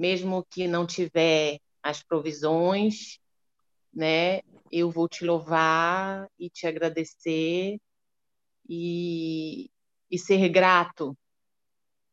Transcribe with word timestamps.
mesmo 0.00 0.46
que 0.48 0.66
não 0.66 0.86
tiver 0.86 1.60
as 1.82 2.02
provisões, 2.02 3.18
né? 3.92 4.40
Eu 4.72 4.90
vou 4.90 5.06
te 5.06 5.26
louvar 5.26 6.26
e 6.38 6.48
te 6.48 6.66
agradecer 6.66 7.78
e, 8.66 9.70
e 10.10 10.18
ser 10.18 10.48
grato, 10.48 11.14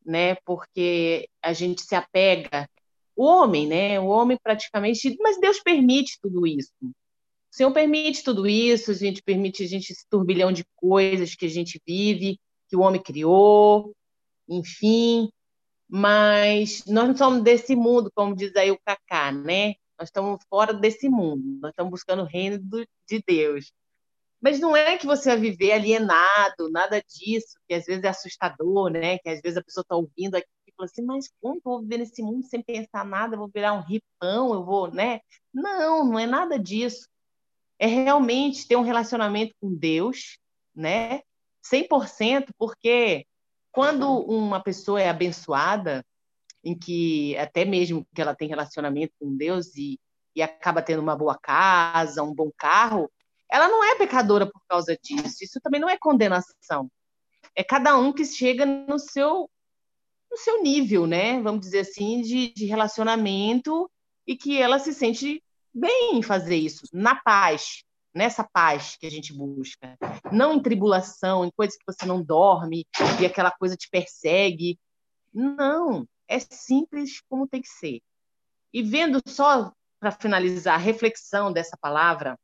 né? 0.05 0.35
Porque 0.43 1.29
a 1.41 1.53
gente 1.53 1.81
se 1.81 1.95
apega 1.95 2.69
o 3.15 3.23
homem, 3.23 3.65
né? 3.65 3.97
O 4.01 4.07
homem 4.07 4.37
praticamente, 4.43 5.15
mas 5.21 5.39
Deus 5.39 5.61
permite 5.61 6.19
tudo 6.21 6.45
isso. 6.45 6.73
O 6.83 7.55
Senhor 7.55 7.71
permite 7.71 8.21
tudo 8.21 8.45
isso, 8.45 8.91
a 8.91 8.95
gente 8.95 9.23
permite 9.23 9.63
a 9.63 9.67
gente 9.67 9.93
esse 9.93 10.05
turbilhão 10.09 10.51
de 10.51 10.65
coisas 10.75 11.35
que 11.35 11.45
a 11.45 11.49
gente 11.49 11.81
vive, 11.87 12.37
que 12.67 12.75
o 12.75 12.81
homem 12.81 13.01
criou, 13.01 13.95
enfim, 14.49 15.29
mas 15.89 16.83
nós 16.85 17.07
não 17.07 17.15
somos 17.15 17.43
desse 17.43 17.75
mundo, 17.75 18.11
como 18.13 18.35
diz 18.35 18.55
aí 18.55 18.71
o 18.71 18.79
Cacá, 18.85 19.31
né? 19.31 19.75
Nós 19.97 20.09
estamos 20.09 20.43
fora 20.49 20.73
desse 20.73 21.09
mundo, 21.09 21.59
nós 21.61 21.71
estamos 21.71 21.91
buscando 21.91 22.23
o 22.23 22.25
reino 22.25 22.59
do, 22.59 22.85
de 23.07 23.23
Deus. 23.25 23.71
Mas 24.39 24.59
não 24.59 24.75
é 24.75 24.97
que 24.97 25.05
você 25.05 25.29
vai 25.29 25.39
viver 25.39 25.71
alienado, 25.71 26.69
nada 26.69 27.01
disso, 27.01 27.57
que 27.67 27.73
às 27.73 27.85
vezes 27.85 28.03
é 28.03 28.09
assustador, 28.09 28.91
né? 28.91 29.17
Que 29.19 29.29
às 29.29 29.41
vezes 29.41 29.57
a 29.57 29.63
pessoa 29.63 29.81
está 29.81 29.95
ouvindo 29.95 30.35
aqui 30.35 30.47
e 30.67 30.71
fala 30.73 30.85
assim, 30.85 31.01
mas 31.01 31.29
como 31.41 31.55
eu 31.55 31.61
vou 31.63 31.81
viver 31.81 31.97
nesse 31.97 32.21
mundo 32.21 32.45
sem 32.45 32.61
pensar 32.61 33.03
nada? 33.05 33.35
Eu 33.35 33.39
vou 33.39 33.49
virar 33.51 33.73
um 33.73 33.81
ripão, 33.81 34.53
eu 34.53 34.63
vou, 34.63 34.91
né? 34.91 35.21
Não, 35.53 36.05
não 36.05 36.19
é 36.19 36.27
nada 36.27 36.59
disso. 36.59 37.07
É 37.79 37.87
realmente 37.87 38.67
ter 38.67 38.75
um 38.75 38.83
relacionamento 38.83 39.55
com 39.59 39.73
Deus, 39.73 40.37
né? 40.75 41.21
100%, 41.63 42.49
porque 42.57 43.25
quando 43.77 44.11
uma 44.21 44.59
pessoa 44.59 44.99
é 44.99 45.07
abençoada, 45.07 46.03
em 46.63 46.75
que 46.75 47.37
até 47.37 47.63
mesmo 47.63 48.07
que 48.11 48.19
ela 48.19 48.33
tem 48.33 48.47
relacionamento 48.47 49.13
com 49.19 49.37
Deus 49.37 49.75
e, 49.75 49.99
e 50.35 50.41
acaba 50.41 50.81
tendo 50.81 50.99
uma 50.99 51.15
boa 51.15 51.37
casa, 51.37 52.23
um 52.23 52.33
bom 52.33 52.49
carro, 52.57 53.07
ela 53.47 53.67
não 53.67 53.83
é 53.83 53.95
pecadora 53.95 54.47
por 54.47 54.59
causa 54.67 54.97
disso. 54.99 55.43
Isso 55.43 55.59
também 55.61 55.79
não 55.79 55.87
é 55.87 55.95
condenação. 55.95 56.89
É 57.55 57.63
cada 57.63 57.95
um 57.95 58.11
que 58.11 58.25
chega 58.25 58.65
no 58.65 58.97
seu 58.97 59.47
no 60.31 60.37
seu 60.37 60.63
nível, 60.63 61.05
né? 61.05 61.39
Vamos 61.39 61.61
dizer 61.61 61.81
assim, 61.81 62.23
de, 62.23 62.51
de 62.55 62.65
relacionamento 62.65 63.87
e 64.25 64.35
que 64.35 64.59
ela 64.59 64.79
se 64.79 64.91
sente 64.91 65.39
bem 65.71 66.17
em 66.17 66.23
fazer 66.23 66.55
isso, 66.55 66.81
na 66.91 67.13
paz, 67.13 67.83
nessa 68.17 68.43
paz 68.43 68.97
que 68.97 69.05
a 69.05 69.11
gente 69.11 69.31
busca, 69.31 69.95
não 70.31 70.55
em 70.55 70.61
tribulação, 70.61 71.45
em 71.45 71.51
coisas 71.51 71.77
que 71.77 71.85
você 71.85 72.05
não 72.05 72.21
dorme 72.21 72.85
e 73.21 73.25
aquela 73.25 73.51
coisa 73.51 73.77
te 73.77 73.87
persegue. 73.89 74.79
Não, 75.31 76.07
é 76.27 76.39
simples 76.39 77.21
como 77.29 77.47
tem 77.47 77.61
que 77.61 77.69
ser. 77.69 78.01
E 78.73 78.81
vendo 78.81 79.21
só 79.27 79.71
para 79.99 80.11
finalizar 80.11 80.75
a 80.75 80.83
reflexão 80.83 81.53
dessa 81.53 81.77
palavra 81.77 82.37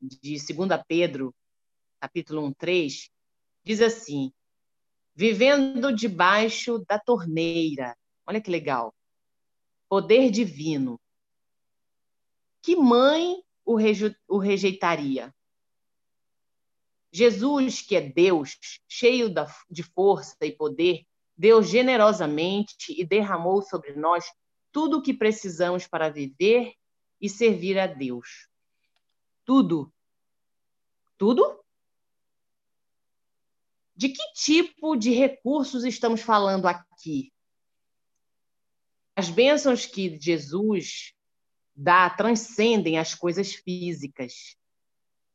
de 0.00 0.38
2 0.54 0.82
Pedro, 0.88 1.34
capítulo 2.00 2.42
1, 2.46 2.54
3, 2.54 3.10
diz 3.62 3.82
assim: 3.82 4.32
vivendo 5.14 5.94
debaixo 5.94 6.82
da 6.88 6.98
torneira. 6.98 7.94
Olha 8.26 8.40
que 8.40 8.50
legal. 8.50 8.94
Poder 9.90 10.30
divino. 10.30 10.98
Que 12.62 12.76
mãe 12.76 13.42
o, 13.74 14.36
o 14.36 14.38
rejeitaria? 14.38 15.34
Jesus, 17.12 17.82
que 17.82 17.96
é 17.96 18.00
Deus, 18.00 18.56
cheio 18.88 19.28
da, 19.28 19.46
de 19.68 19.82
força 19.82 20.36
e 20.42 20.52
poder, 20.52 21.04
deu 21.36 21.62
generosamente 21.62 22.94
e 22.96 23.04
derramou 23.04 23.62
sobre 23.62 23.94
nós 23.94 24.24
tudo 24.70 24.98
o 24.98 25.02
que 25.02 25.12
precisamos 25.12 25.86
para 25.86 26.08
viver 26.08 26.74
e 27.20 27.28
servir 27.28 27.78
a 27.78 27.86
Deus. 27.86 28.48
Tudo. 29.44 29.92
Tudo? 31.18 31.60
De 33.96 34.08
que 34.08 34.32
tipo 34.34 34.96
de 34.96 35.10
recursos 35.10 35.84
estamos 35.84 36.20
falando 36.20 36.66
aqui? 36.66 37.32
As 39.16 39.28
bênçãos 39.28 39.84
que 39.84 40.18
Jesus 40.18 41.12
dá 41.80 42.10
transcendem 42.10 42.98
as 42.98 43.14
coisas 43.14 43.54
físicas. 43.54 44.54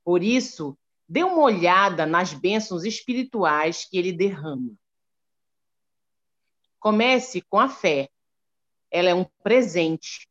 Por 0.03 0.21
isso, 0.21 0.77
dê 1.09 1.23
uma 1.23 1.41
olhada 1.41 2.05
nas 2.05 2.33
bênçãos 2.33 2.85
espirituais 2.85 3.85
que 3.85 3.97
ele 3.97 4.13
derrama. 4.13 4.71
Comece 6.79 7.41
com 7.41 7.59
a 7.59 7.67
fé. 7.67 8.09
Ela 8.91 9.09
é 9.09 9.15
um 9.15 9.25
presente. 9.41 10.29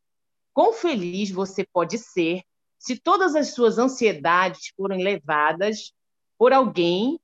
Quão 0.52 0.72
feliz 0.72 1.32
você 1.32 1.66
pode 1.66 1.98
ser 1.98 2.44
se 2.78 2.96
todas 2.96 3.34
as 3.34 3.48
suas 3.48 3.76
ansiedades 3.76 4.72
forem 4.76 5.02
levadas 5.02 5.92
por 6.38 6.52
alguém, 6.52 7.18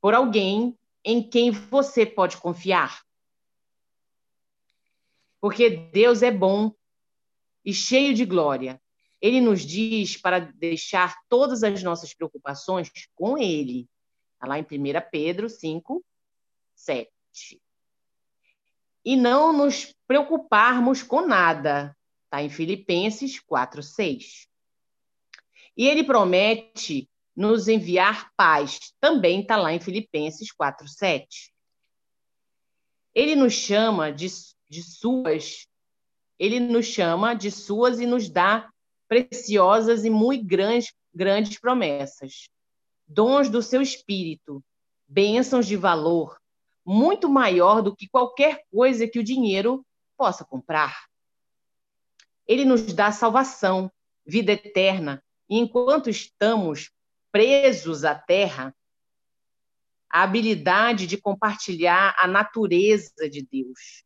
por 0.00 0.14
alguém 0.14 0.78
em 1.04 1.28
quem 1.28 1.50
você 1.50 2.06
pode 2.06 2.36
confiar. 2.36 3.02
Porque 5.40 5.70
Deus 5.70 6.22
é 6.22 6.30
bom 6.30 6.72
e 7.64 7.72
cheio 7.72 8.14
de 8.14 8.24
glória. 8.24 8.80
Ele 9.20 9.40
nos 9.40 9.62
diz 9.62 10.16
para 10.16 10.38
deixar 10.38 11.16
todas 11.28 11.62
as 11.62 11.82
nossas 11.82 12.14
preocupações 12.14 12.90
com 13.14 13.36
Ele. 13.36 13.88
Está 14.34 14.46
lá 14.46 14.58
em 14.58 14.62
1 14.62 14.66
Pedro 15.10 15.48
5, 15.48 16.04
7. 16.74 17.10
E 19.04 19.16
não 19.16 19.52
nos 19.52 19.94
preocuparmos 20.06 21.02
com 21.02 21.26
nada. 21.26 21.96
Está 22.24 22.42
em 22.42 22.48
Filipenses 22.48 23.38
4, 23.40 23.82
6. 23.82 24.48
E 25.76 25.86
ele 25.86 26.04
promete 26.04 27.08
nos 27.34 27.68
enviar 27.68 28.30
paz. 28.36 28.94
Também 29.00 29.40
está 29.40 29.56
lá 29.56 29.72
em 29.72 29.80
Filipenses 29.80 30.52
4, 30.52 30.88
7. 30.88 31.52
Ele 33.14 33.34
nos 33.34 33.52
chama 33.52 34.12
de, 34.12 34.28
de 34.68 34.82
suas 34.82 35.66
ele 36.40 36.58
nos 36.58 36.86
chama 36.86 37.34
de 37.34 37.50
suas 37.50 38.00
e 38.00 38.06
nos 38.06 38.30
dá 38.30 38.72
preciosas 39.06 40.06
e 40.06 40.10
muito 40.10 40.46
grandes, 40.46 40.90
grandes 41.14 41.58
promessas. 41.58 42.48
Dons 43.06 43.50
do 43.50 43.60
seu 43.60 43.82
espírito, 43.82 44.64
bênçãos 45.06 45.66
de 45.66 45.76
valor, 45.76 46.40
muito 46.82 47.28
maior 47.28 47.82
do 47.82 47.94
que 47.94 48.08
qualquer 48.08 48.64
coisa 48.72 49.06
que 49.06 49.18
o 49.18 49.24
dinheiro 49.24 49.84
possa 50.16 50.42
comprar. 50.42 51.04
Ele 52.46 52.64
nos 52.64 52.90
dá 52.94 53.12
salvação, 53.12 53.92
vida 54.24 54.52
eterna, 54.52 55.22
e 55.46 55.58
enquanto 55.58 56.08
estamos 56.08 56.90
presos 57.30 58.02
à 58.02 58.14
terra, 58.14 58.74
a 60.08 60.22
habilidade 60.22 61.06
de 61.06 61.18
compartilhar 61.18 62.16
a 62.18 62.26
natureza 62.26 63.28
de 63.28 63.42
Deus. 63.42 64.04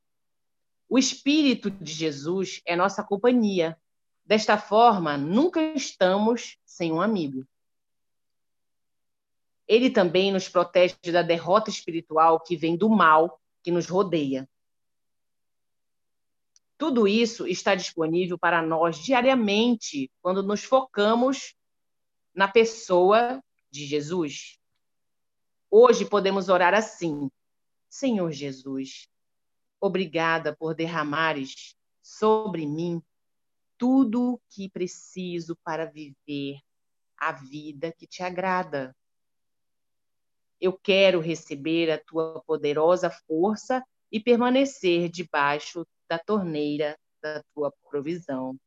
O 0.88 0.98
Espírito 0.98 1.70
de 1.70 1.92
Jesus 1.92 2.60
é 2.64 2.76
nossa 2.76 3.02
companhia. 3.02 3.76
Desta 4.24 4.56
forma, 4.56 5.16
nunca 5.16 5.60
estamos 5.74 6.56
sem 6.64 6.92
um 6.92 7.00
amigo. 7.00 7.46
Ele 9.66 9.90
também 9.90 10.32
nos 10.32 10.48
protege 10.48 10.96
da 11.10 11.22
derrota 11.22 11.70
espiritual 11.70 12.40
que 12.40 12.56
vem 12.56 12.76
do 12.76 12.88
mal 12.88 13.40
que 13.62 13.70
nos 13.70 13.88
rodeia. 13.88 14.48
Tudo 16.76 17.08
isso 17.08 17.46
está 17.46 17.74
disponível 17.74 18.38
para 18.38 18.60
nós 18.60 18.98
diariamente 18.98 20.10
quando 20.20 20.42
nos 20.42 20.64
focamos 20.64 21.54
na 22.34 22.48
pessoa 22.48 23.42
de 23.70 23.86
Jesus. 23.86 24.58
Hoje 25.70 26.04
podemos 26.04 26.48
orar 26.48 26.74
assim: 26.74 27.30
Senhor 27.88 28.30
Jesus, 28.32 29.08
Obrigada 29.84 30.56
por 30.56 30.74
derramares 30.74 31.76
sobre 32.02 32.66
mim 32.66 33.02
tudo 33.76 34.32
o 34.32 34.40
que 34.48 34.66
preciso 34.70 35.54
para 35.62 35.84
viver 35.84 36.58
a 37.18 37.32
vida 37.32 37.92
que 37.92 38.06
te 38.06 38.22
agrada. 38.22 38.96
Eu 40.58 40.72
quero 40.72 41.20
receber 41.20 41.90
a 41.90 41.98
tua 41.98 42.42
poderosa 42.46 43.10
força 43.10 43.84
e 44.10 44.18
permanecer 44.18 45.10
debaixo 45.10 45.86
da 46.08 46.18
torneira 46.18 46.98
da 47.20 47.42
tua 47.54 47.70
provisão, 47.90 48.58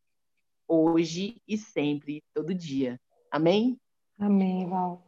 hoje 0.67 1.41
e 1.47 1.57
sempre, 1.57 2.23
todo 2.31 2.53
dia. 2.53 3.01
Amém? 3.31 3.81
Amém, 4.19 4.69
Val. 4.69 5.03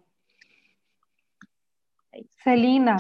É 2.12 2.23
Celina, 2.44 2.97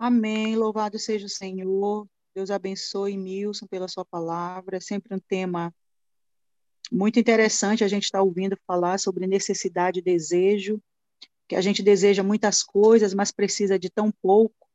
Amém. 0.00 0.56
Louvado 0.56 0.98
seja 0.98 1.26
o 1.26 1.28
Senhor. 1.28 2.08
Deus 2.34 2.50
abençoe 2.50 3.18
Milson 3.18 3.66
pela 3.66 3.86
sua 3.86 4.02
palavra. 4.02 4.78
É 4.78 4.80
sempre 4.80 5.14
um 5.14 5.18
tema 5.18 5.74
muito 6.90 7.20
interessante 7.20 7.84
a 7.84 7.88
gente 7.88 8.04
estar 8.04 8.20
tá 8.20 8.24
ouvindo 8.24 8.56
falar 8.66 8.98
sobre 8.98 9.26
necessidade 9.26 9.98
e 9.98 10.02
desejo, 10.02 10.80
que 11.46 11.54
a 11.54 11.60
gente 11.60 11.82
deseja 11.82 12.22
muitas 12.22 12.62
coisas, 12.62 13.12
mas 13.12 13.30
precisa 13.30 13.78
de 13.78 13.90
tão 13.90 14.10
pouco. 14.10 14.66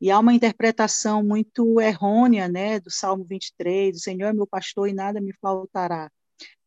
E 0.00 0.10
há 0.10 0.18
uma 0.18 0.34
interpretação 0.34 1.22
muito 1.22 1.80
errônea, 1.80 2.48
né, 2.48 2.80
do 2.80 2.90
Salmo 2.90 3.24
23, 3.24 3.96
o 3.96 4.00
Senhor 4.00 4.30
é 4.30 4.32
meu 4.32 4.48
pastor 4.48 4.88
e 4.88 4.92
nada 4.92 5.20
me 5.20 5.32
faltará. 5.34 6.10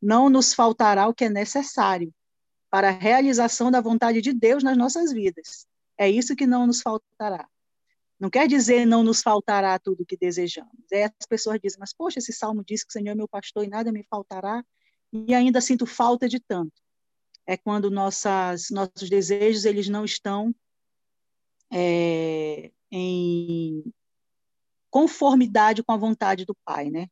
Não 0.01 0.29
nos 0.29 0.53
faltará 0.53 1.05
o 1.09 1.13
que 1.13 1.25
é 1.25 1.29
necessário 1.29 2.13
para 2.69 2.87
a 2.87 2.97
realização 2.97 3.69
da 3.69 3.81
vontade 3.81 4.21
de 4.21 4.31
Deus 4.31 4.63
nas 4.63 4.77
nossas 4.77 5.11
vidas. 5.11 5.67
É 5.97 6.09
isso 6.09 6.33
que 6.33 6.47
não 6.47 6.65
nos 6.65 6.81
faltará. 6.81 7.45
Não 8.19 8.29
quer 8.29 8.47
dizer 8.47 8.85
não 8.85 9.01
nos 9.01 9.21
faltará 9.21 9.79
tudo 9.79 10.03
o 10.03 10.05
que 10.05 10.17
desejamos. 10.17 10.73
É, 10.91 11.05
as 11.05 11.25
pessoas 11.27 11.59
dizem, 11.63 11.79
mas 11.79 11.93
poxa, 11.93 12.19
esse 12.19 12.33
salmo 12.33 12.63
diz 12.65 12.83
que 12.83 12.89
o 12.89 12.91
Senhor 12.91 13.11
é 13.11 13.15
meu 13.15 13.27
pastor 13.27 13.63
e 13.63 13.69
nada 13.69 13.91
me 13.91 14.03
faltará, 14.03 14.63
e 15.11 15.33
ainda 15.33 15.61
sinto 15.61 15.85
falta 15.85 16.27
de 16.27 16.39
tanto. 16.39 16.73
É 17.47 17.55
quando 17.55 17.89
nossas, 17.89 18.69
nossos 18.69 19.09
desejos 19.09 19.63
eles 19.63 19.87
não 19.87 20.03
estão 20.03 20.53
é, 21.71 22.71
em 22.91 23.83
conformidade 24.89 25.81
com 25.81 25.91
a 25.93 25.97
vontade 25.97 26.45
do 26.45 26.55
Pai, 26.65 26.89
né? 26.89 27.07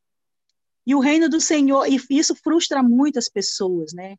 E 0.86 0.94
o 0.94 1.00
reino 1.00 1.28
do 1.28 1.40
Senhor, 1.40 1.86
e 1.86 1.98
isso 2.10 2.34
frustra 2.34 2.82
muitas 2.82 3.28
pessoas, 3.28 3.92
né? 3.92 4.16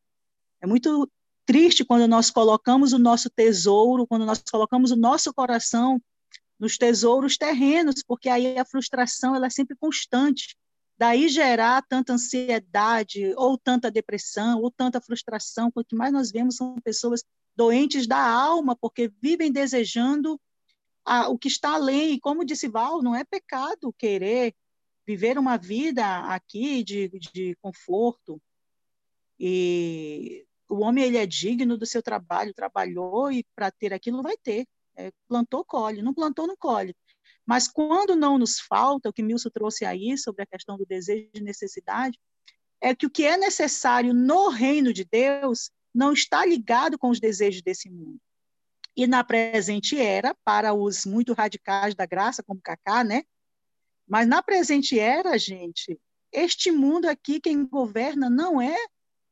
É 0.62 0.68
muito 0.68 1.10
triste 1.46 1.86
quando 1.86 2.08
nós 2.08 2.30
colocamos 2.30 2.94
o 2.94 3.00
nosso 3.00 3.30
tesouro, 3.30 4.08
quando 4.08 4.26
nós 4.26 4.42
colocamos 4.52 4.92
o 4.92 4.96
nosso 4.96 5.34
coração 5.34 6.02
nos 6.60 6.78
tesouros 6.78 7.38
terrenos, 7.38 8.04
porque 8.06 8.28
aí 8.28 8.58
a 8.58 8.66
frustração 8.66 9.36
ela 9.36 9.48
é 9.48 9.50
sempre 9.50 9.76
constante. 9.76 10.58
Daí 10.98 11.30
gerar 11.30 11.82
tanta 11.88 12.14
ansiedade, 12.14 13.34
ou 13.38 13.58
tanta 13.58 13.90
depressão, 13.90 14.62
ou 14.62 14.70
tanta 14.70 15.00
frustração. 15.00 15.72
O 15.74 15.84
que 15.84 15.96
mais 15.96 16.12
nós 16.12 16.30
vemos 16.30 16.58
são 16.58 16.76
pessoas 16.82 17.24
doentes 17.56 18.06
da 18.06 18.20
alma, 18.20 18.76
porque 18.76 19.12
vivem 19.22 19.52
desejando 19.52 20.40
a, 21.06 21.30
o 21.30 21.38
que 21.38 21.48
está 21.48 21.76
além. 21.76 22.14
E 22.14 22.20
como 22.20 22.44
disse 22.44 22.68
Val, 22.68 23.02
não 23.02 23.16
é 23.16 23.24
pecado 23.24 23.94
querer 23.98 24.54
viver 25.08 25.40
uma 25.40 25.58
vida 25.58 26.20
aqui 26.26 26.84
de, 26.84 27.08
de 27.08 27.56
conforto. 27.62 28.42
E 29.40 30.46
o 30.68 30.82
homem 30.82 31.06
ele 31.06 31.18
é 31.18 31.26
digno 31.26 31.78
do 31.78 31.86
seu 31.86 32.04
trabalho, 32.04 32.54
trabalhou 32.54 33.32
e 33.32 33.44
para 33.56 33.72
ter 33.72 33.94
aquilo 33.94 34.22
vai 34.22 34.36
ter. 34.38 34.68
É, 35.00 35.12
plantou, 35.30 35.64
colhe. 35.64 36.02
Não 36.02 36.14
plantou, 36.14 36.46
não 36.46 36.58
colhe. 36.58 36.94
Mas 37.46 37.68
quando 37.68 38.16
não 38.16 38.38
nos 38.38 38.60
falta, 38.60 39.10
o 39.10 39.14
que 39.14 39.24
Milson 39.24 39.50
trouxe 39.50 39.86
aí 39.86 40.18
sobre 40.18 40.44
a 40.44 40.46
questão 40.46 40.78
do 40.78 40.86
desejo 40.86 41.30
e 41.34 41.42
necessidade, 41.42 42.20
é 42.82 42.94
que 42.94 43.06
o 43.06 43.10
que 43.10 43.26
é 43.26 43.38
necessário 43.38 44.14
no 44.14 44.50
reino 44.50 44.94
de 44.94 45.06
Deus 45.06 45.72
não 45.94 46.12
está 46.12 46.46
ligado 46.46 46.98
com 46.98 47.10
os 47.10 47.20
desejos 47.20 47.62
desse 47.62 47.90
mundo. 47.90 48.20
E 48.96 49.08
na 49.08 49.24
presente 49.24 49.98
era, 49.98 50.36
para 50.44 50.74
os 50.74 51.06
muito 51.06 51.34
radicais 51.34 51.96
da 51.96 52.06
graça, 52.06 52.44
como 52.44 52.62
Cacá, 52.62 53.04
né? 53.04 53.24
Mas 54.06 54.28
na 54.28 54.44
presente 54.44 55.00
era, 55.00 55.38
gente, 55.38 55.98
este 56.32 56.72
mundo 56.72 57.06
aqui, 57.06 57.40
quem 57.40 57.66
governa 57.66 58.30
não 58.30 58.62
é 58.62 58.76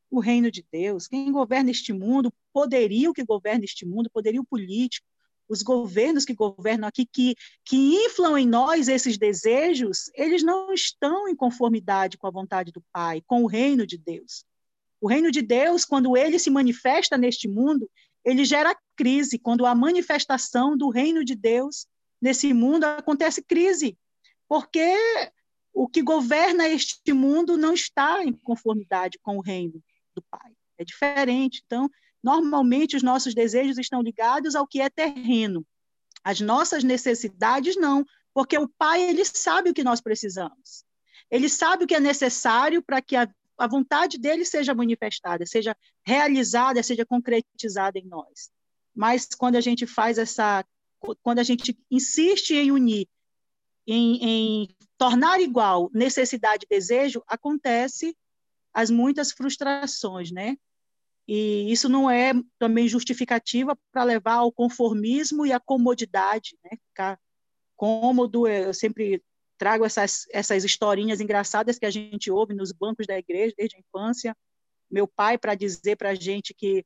o 0.10 0.20
reino 0.20 0.50
de 0.50 0.66
Deus. 0.72 1.08
Quem 1.08 1.32
governa 1.32 1.72
este 1.72 1.92
mundo, 1.92 2.34
poderio 2.54 3.14
que 3.14 3.26
governa 3.26 3.66
este 3.66 3.86
mundo, 3.86 4.10
poderio 4.10 4.44
político, 4.46 5.06
os 5.50 5.62
governos 5.62 6.26
que 6.26 6.34
governam 6.34 6.88
aqui, 6.88 7.06
que, 7.06 7.36
que 7.64 7.76
inflam 8.06 8.38
em 8.38 8.48
nós 8.48 8.88
esses 8.88 9.18
desejos, 9.18 10.10
eles 10.16 10.44
não 10.44 10.74
estão 10.74 11.28
em 11.28 11.36
conformidade 11.36 12.18
com 12.18 12.28
a 12.28 12.32
vontade 12.32 12.72
do 12.72 12.84
Pai, 12.92 13.22
com 13.26 13.44
o 13.44 13.48
reino 13.48 13.86
de 13.86 13.98
Deus. 13.98 14.46
O 15.00 15.08
reino 15.08 15.32
de 15.32 15.42
Deus, 15.42 15.86
quando 15.86 16.18
ele 16.18 16.40
se 16.40 16.50
manifesta 16.50 17.18
neste 17.18 17.48
mundo, 17.48 17.90
ele 18.26 18.44
gera 18.44 18.78
crise. 18.96 19.40
Quando 19.40 19.66
há 19.66 19.74
manifestação 19.74 20.76
do 20.76 20.90
reino 20.90 21.24
de 21.24 21.36
Deus 21.36 21.88
nesse 22.22 22.54
mundo, 22.54 22.84
acontece 22.84 23.42
crise, 23.42 23.98
porque 24.50 24.96
o 25.74 25.88
que 25.88 26.02
governa 26.02 26.68
este 26.68 27.14
mundo 27.14 27.56
não 27.56 27.74
está 27.74 28.24
em 28.24 28.34
conformidade 28.34 29.20
com 29.22 29.38
o 29.38 29.42
reino 29.42 29.82
do 30.16 30.22
Pai. 30.24 30.52
É 30.78 30.84
diferente. 30.84 31.62
Então, 31.66 31.90
normalmente 32.24 32.96
os 32.96 33.04
nossos 33.04 33.34
desejos 33.34 33.78
estão 33.78 34.02
ligados 34.02 34.56
ao 34.56 34.68
que 34.68 34.82
é 34.82 34.90
terreno. 34.90 35.66
As 36.24 36.42
nossas 36.42 36.84
necessidades 36.84 37.76
não, 37.76 38.06
porque 38.34 38.58
o 38.58 38.68
Pai 38.68 39.02
ele 39.02 39.24
sabe 39.26 39.70
o 39.70 39.74
que 39.74 39.84
nós 39.84 40.02
precisamos. 40.02 40.84
Ele 41.30 41.50
sabe 41.50 41.84
o 41.84 41.88
que 41.88 41.96
é 41.96 42.00
necessário 42.00 42.82
para 42.82 43.02
que 43.02 43.16
a, 43.16 43.30
a 43.58 43.68
vontade 43.68 44.18
dele 44.18 44.46
seja 44.46 44.74
manifestada, 44.74 45.46
seja 45.46 45.76
realizada, 46.06 46.84
seja 46.84 47.06
concretizada 47.06 47.98
em 47.98 48.06
nós. 48.06 48.52
Mas 48.96 49.28
quando 49.28 49.56
a 49.56 49.62
gente 49.62 49.86
faz 49.86 50.18
essa, 50.18 50.66
quando 51.22 51.40
a 51.40 51.44
gente 51.44 51.78
insiste 51.90 52.52
em 52.52 52.72
unir, 52.72 53.08
em, 53.86 54.24
em 54.24 54.76
tornar 54.98 55.40
igual 55.40 55.90
necessidade 55.94 56.66
e 56.66 56.76
desejo, 56.76 57.24
acontece 57.28 58.16
as 58.74 58.90
muitas 58.90 59.32
frustrações, 59.32 60.32
né? 60.32 60.58
E 61.28 61.72
isso 61.72 61.90
não 61.90 62.10
é 62.10 62.34
também 62.58 62.88
justificativa 62.88 63.78
para 63.92 64.04
levar 64.04 64.36
ao 64.36 64.52
conformismo 64.52 65.46
e 65.46 65.52
à 65.52 65.60
comodidade, 65.60 66.58
né? 66.64 66.78
Ficar 66.90 67.20
cômodo, 67.76 68.48
eu 68.48 68.74
sempre 68.74 69.22
trago 69.58 69.84
essas, 69.84 70.26
essas 70.32 70.64
historinhas 70.64 71.20
engraçadas 71.20 71.78
que 71.78 71.86
a 71.86 71.92
gente 71.92 72.32
ouve 72.32 72.54
nos 72.54 72.72
bancos 72.72 73.06
da 73.06 73.18
igreja 73.18 73.54
desde 73.58 73.76
a 73.76 73.80
infância. 73.80 74.36
Meu 74.90 75.08
pai 75.08 75.38
para 75.38 75.56
dizer 75.56 75.98
para 75.98 76.12
a 76.12 76.16
gente 76.16 76.54
que 76.54 76.86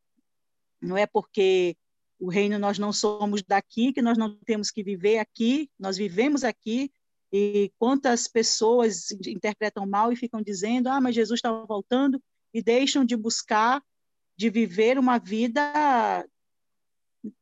não 0.81 0.97
é 0.97 1.05
porque 1.05 1.77
o 2.19 2.29
reino 2.29 2.57
nós 2.57 2.79
não 2.79 2.91
somos 2.93 3.43
daqui 3.43 3.93
que 3.93 4.01
nós 4.01 4.17
não 4.17 4.35
temos 4.45 4.71
que 4.71 4.83
viver 4.83 5.19
aqui, 5.19 5.69
nós 5.79 5.97
vivemos 5.97 6.43
aqui, 6.43 6.91
e 7.31 7.71
quantas 7.79 8.27
pessoas 8.27 9.11
interpretam 9.25 9.87
mal 9.87 10.11
e 10.11 10.15
ficam 10.15 10.41
dizendo: 10.41 10.87
ah, 10.87 10.99
mas 10.99 11.15
Jesus 11.15 11.37
está 11.37 11.51
voltando, 11.63 12.21
e 12.53 12.61
deixam 12.61 13.05
de 13.05 13.15
buscar, 13.15 13.81
de 14.35 14.49
viver 14.49 14.97
uma 14.97 15.17
vida 15.17 16.25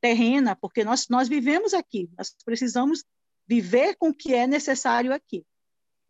terrena, 0.02 0.56
porque 0.56 0.84
nós, 0.84 1.08
nós 1.08 1.28
vivemos 1.28 1.74
aqui, 1.74 2.10
nós 2.18 2.36
precisamos 2.44 3.04
viver 3.48 3.96
com 3.96 4.10
o 4.10 4.14
que 4.14 4.34
é 4.34 4.46
necessário 4.46 5.14
aqui. 5.14 5.46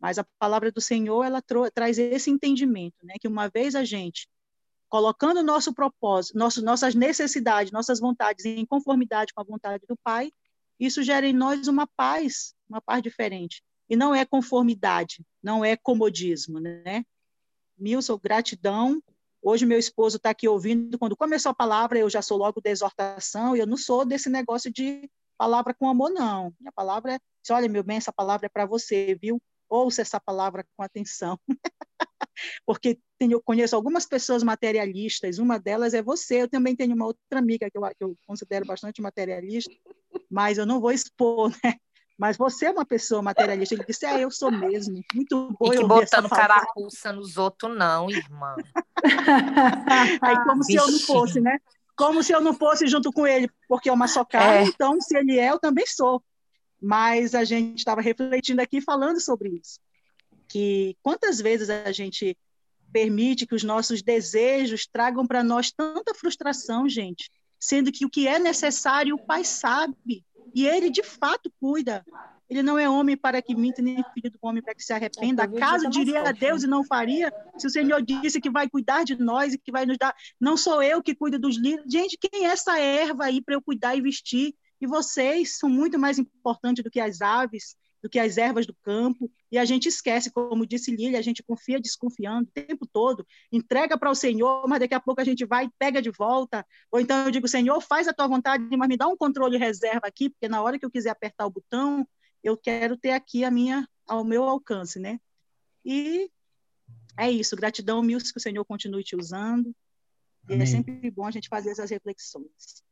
Mas 0.00 0.18
a 0.18 0.26
palavra 0.38 0.72
do 0.72 0.80
Senhor, 0.80 1.24
ela 1.24 1.42
traz 1.72 1.98
esse 1.98 2.30
entendimento, 2.30 2.96
né? 3.02 3.14
que 3.20 3.28
uma 3.28 3.48
vez 3.48 3.74
a 3.74 3.84
gente 3.84 4.28
colocando 4.88 5.38
o 5.38 5.44
nosso 5.44 5.72
propósito, 5.72 6.36
nosso, 6.36 6.62
nossas 6.62 6.96
necessidades, 6.96 7.70
nossas 7.70 8.00
vontades 8.00 8.44
em 8.44 8.66
conformidade 8.66 9.32
com 9.32 9.40
a 9.40 9.44
vontade 9.44 9.84
do 9.86 9.96
Pai, 9.96 10.32
isso 10.80 11.02
gera 11.02 11.26
em 11.26 11.32
nós 11.32 11.68
uma 11.68 11.86
paz, 11.86 12.54
uma 12.68 12.80
paz 12.80 13.00
diferente. 13.00 13.62
E 13.88 13.94
não 13.94 14.14
é 14.14 14.24
conformidade, 14.24 15.24
não 15.42 15.64
é 15.64 15.76
comodismo, 15.76 16.58
né? 16.58 17.04
Milson, 17.78 18.18
gratidão. 18.18 19.00
Hoje 19.42 19.64
meu 19.64 19.78
esposo 19.78 20.18
está 20.18 20.30
aqui 20.30 20.46
ouvindo. 20.46 20.98
Quando 20.98 21.16
começou 21.16 21.50
a 21.50 21.54
palavra, 21.54 21.98
eu 21.98 22.10
já 22.10 22.20
sou 22.20 22.36
logo 22.36 22.60
de 22.60 22.70
exortação, 22.70 23.56
e 23.56 23.60
eu 23.60 23.66
não 23.66 23.76
sou 23.76 24.04
desse 24.04 24.28
negócio 24.28 24.70
de 24.70 25.10
palavra 25.38 25.72
com 25.72 25.88
amor, 25.88 26.10
não. 26.10 26.54
Minha 26.60 26.72
palavra 26.72 27.14
é, 27.14 27.18
olha, 27.50 27.68
meu 27.68 27.82
bem, 27.82 27.96
essa 27.96 28.12
palavra 28.12 28.46
é 28.46 28.48
para 28.48 28.66
você, 28.66 29.16
viu? 29.20 29.40
Ouça 29.68 30.02
essa 30.02 30.20
palavra 30.20 30.66
com 30.76 30.82
atenção. 30.82 31.38
Porque 32.66 32.98
tenho, 33.18 33.40
conheço 33.42 33.74
algumas 33.74 34.06
pessoas 34.06 34.42
materialistas, 34.42 35.38
uma 35.38 35.58
delas 35.58 35.94
é 35.94 36.02
você. 36.02 36.42
Eu 36.42 36.48
também 36.48 36.76
tenho 36.76 36.94
uma 36.94 37.06
outra 37.06 37.38
amiga 37.38 37.70
que 37.70 37.78
eu, 37.78 37.82
que 37.82 38.04
eu 38.04 38.16
considero 38.26 38.66
bastante 38.66 39.00
materialista, 39.00 39.72
mas 40.30 40.58
eu 40.58 40.66
não 40.66 40.80
vou 40.80 40.92
expor, 40.92 41.50
né? 41.64 41.74
Mas 42.20 42.36
você 42.36 42.66
é 42.66 42.70
uma 42.70 42.84
pessoa 42.84 43.22
materialista. 43.22 43.74
Ele 43.74 43.84
disse, 43.86 44.04
é, 44.04 44.22
eu 44.22 44.30
sou 44.30 44.50
mesmo. 44.50 45.02
Muito 45.14 45.56
bom. 45.58 45.72
E 45.72 45.78
que 45.78 45.84
botando 45.86 46.28
carapuça 46.28 47.14
nos 47.14 47.38
outros, 47.38 47.74
não, 47.74 48.10
irmã. 48.10 48.56
Aí, 50.20 50.44
como 50.44 50.62
se 50.62 50.74
eu 50.74 50.86
não 50.86 50.98
fosse, 50.98 51.40
né? 51.40 51.58
Como 51.96 52.22
se 52.22 52.30
eu 52.30 52.42
não 52.42 52.52
fosse 52.52 52.86
junto 52.86 53.10
com 53.10 53.26
ele, 53.26 53.50
porque 53.66 53.88
é 53.88 53.92
uma 53.92 54.06
só 54.06 54.22
carne, 54.22 54.66
é. 54.66 54.68
então, 54.68 55.00
se 55.00 55.16
ele 55.16 55.38
é, 55.38 55.50
eu 55.50 55.58
também 55.58 55.86
sou. 55.86 56.22
Mas 56.78 57.34
a 57.34 57.42
gente 57.42 57.78
estava 57.78 58.02
refletindo 58.02 58.60
aqui, 58.60 58.82
falando 58.82 59.18
sobre 59.18 59.58
isso. 59.58 59.80
Que 60.46 60.98
quantas 61.02 61.40
vezes 61.40 61.70
a 61.70 61.90
gente 61.90 62.36
permite 62.92 63.46
que 63.46 63.54
os 63.54 63.64
nossos 63.64 64.02
desejos 64.02 64.86
tragam 64.86 65.26
para 65.26 65.42
nós 65.42 65.72
tanta 65.72 66.14
frustração, 66.14 66.86
gente, 66.86 67.30
sendo 67.58 67.90
que 67.90 68.04
o 68.04 68.10
que 68.10 68.28
é 68.28 68.38
necessário 68.38 69.14
o 69.14 69.24
Pai 69.24 69.42
sabe. 69.42 70.22
E 70.54 70.66
ele, 70.66 70.90
de 70.90 71.02
fato, 71.02 71.52
cuida. 71.60 72.04
Ele 72.48 72.64
não 72.64 72.76
é 72.76 72.88
homem 72.90 73.16
para 73.16 73.40
que 73.40 73.54
minta, 73.54 73.80
nem 73.80 74.02
filho 74.12 74.30
do 74.30 74.38
homem 74.42 74.60
para 74.60 74.74
que 74.74 74.82
se 74.82 74.92
arrependa. 74.92 75.44
Acaso 75.44 75.88
diria 75.88 76.28
a 76.28 76.32
Deus 76.32 76.64
e 76.64 76.66
não 76.66 76.84
faria? 76.84 77.32
Se 77.56 77.68
o 77.68 77.70
Senhor 77.70 78.02
disse 78.02 78.40
que 78.40 78.50
vai 78.50 78.68
cuidar 78.68 79.04
de 79.04 79.16
nós 79.16 79.54
e 79.54 79.58
que 79.58 79.70
vai 79.70 79.86
nos 79.86 79.96
dar. 79.96 80.14
Não 80.40 80.56
sou 80.56 80.82
eu 80.82 81.00
que 81.00 81.14
cuido 81.14 81.38
dos 81.38 81.56
lírios. 81.56 81.84
Gente, 81.90 82.18
quem 82.18 82.46
é 82.46 82.48
essa 82.48 82.76
erva 82.78 83.26
aí 83.26 83.40
para 83.40 83.54
eu 83.54 83.62
cuidar 83.62 83.94
e 83.94 84.00
vestir? 84.00 84.52
E 84.80 84.86
vocês 84.86 85.58
são 85.58 85.68
muito 85.68 85.98
mais 85.98 86.18
importantes 86.18 86.82
do 86.82 86.90
que 86.90 86.98
as 86.98 87.20
aves, 87.20 87.76
do 88.02 88.08
que 88.08 88.18
as 88.18 88.38
ervas 88.38 88.66
do 88.66 88.74
campo, 88.82 89.30
e 89.50 89.58
a 89.58 89.64
gente 89.64 89.88
esquece, 89.88 90.30
como 90.30 90.66
disse 90.66 90.90
Lília, 90.90 91.18
a 91.18 91.22
gente 91.22 91.42
confia 91.42 91.80
desconfiando 91.80 92.48
o 92.48 92.52
tempo 92.52 92.86
todo, 92.86 93.26
entrega 93.52 93.98
para 93.98 94.10
o 94.10 94.14
Senhor, 94.14 94.66
mas 94.68 94.80
daqui 94.80 94.94
a 94.94 95.00
pouco 95.00 95.20
a 95.20 95.24
gente 95.24 95.44
vai 95.44 95.66
e 95.66 95.70
pega 95.78 96.00
de 96.00 96.10
volta, 96.10 96.66
ou 96.90 97.00
então 97.00 97.24
eu 97.24 97.30
digo, 97.30 97.46
Senhor, 97.46 97.80
faz 97.80 98.08
a 98.08 98.12
tua 98.12 98.26
vontade, 98.26 98.64
mas 98.76 98.88
me 98.88 98.96
dá 98.96 99.06
um 99.06 99.16
controle 99.16 99.58
reserva 99.58 100.06
aqui, 100.06 100.30
porque 100.30 100.48
na 100.48 100.62
hora 100.62 100.78
que 100.78 100.84
eu 100.84 100.90
quiser 100.90 101.10
apertar 101.10 101.46
o 101.46 101.50
botão, 101.50 102.06
eu 102.42 102.56
quero 102.56 102.96
ter 102.96 103.10
aqui 103.10 103.44
a 103.44 103.50
minha, 103.50 103.86
ao 104.06 104.24
meu 104.24 104.44
alcance, 104.44 104.98
né? 104.98 105.20
E 105.84 106.30
é 107.18 107.30
isso, 107.30 107.56
gratidão 107.56 108.02
mil 108.02 108.18
que 108.18 108.38
o 108.38 108.40
Senhor 108.40 108.64
continue 108.64 109.04
te 109.04 109.14
usando. 109.14 109.74
E 110.48 110.54
é 110.54 110.66
sempre 110.66 111.10
bom 111.10 111.26
a 111.26 111.30
gente 111.30 111.48
fazer 111.48 111.70
essas 111.70 111.90
reflexões. 111.90 112.82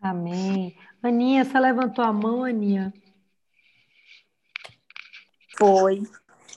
Amém. 0.00 0.76
Aninha, 1.02 1.44
você 1.44 1.58
levantou 1.60 2.04
a 2.04 2.12
mão, 2.12 2.44
Aninha? 2.44 2.92
Foi. 5.56 6.02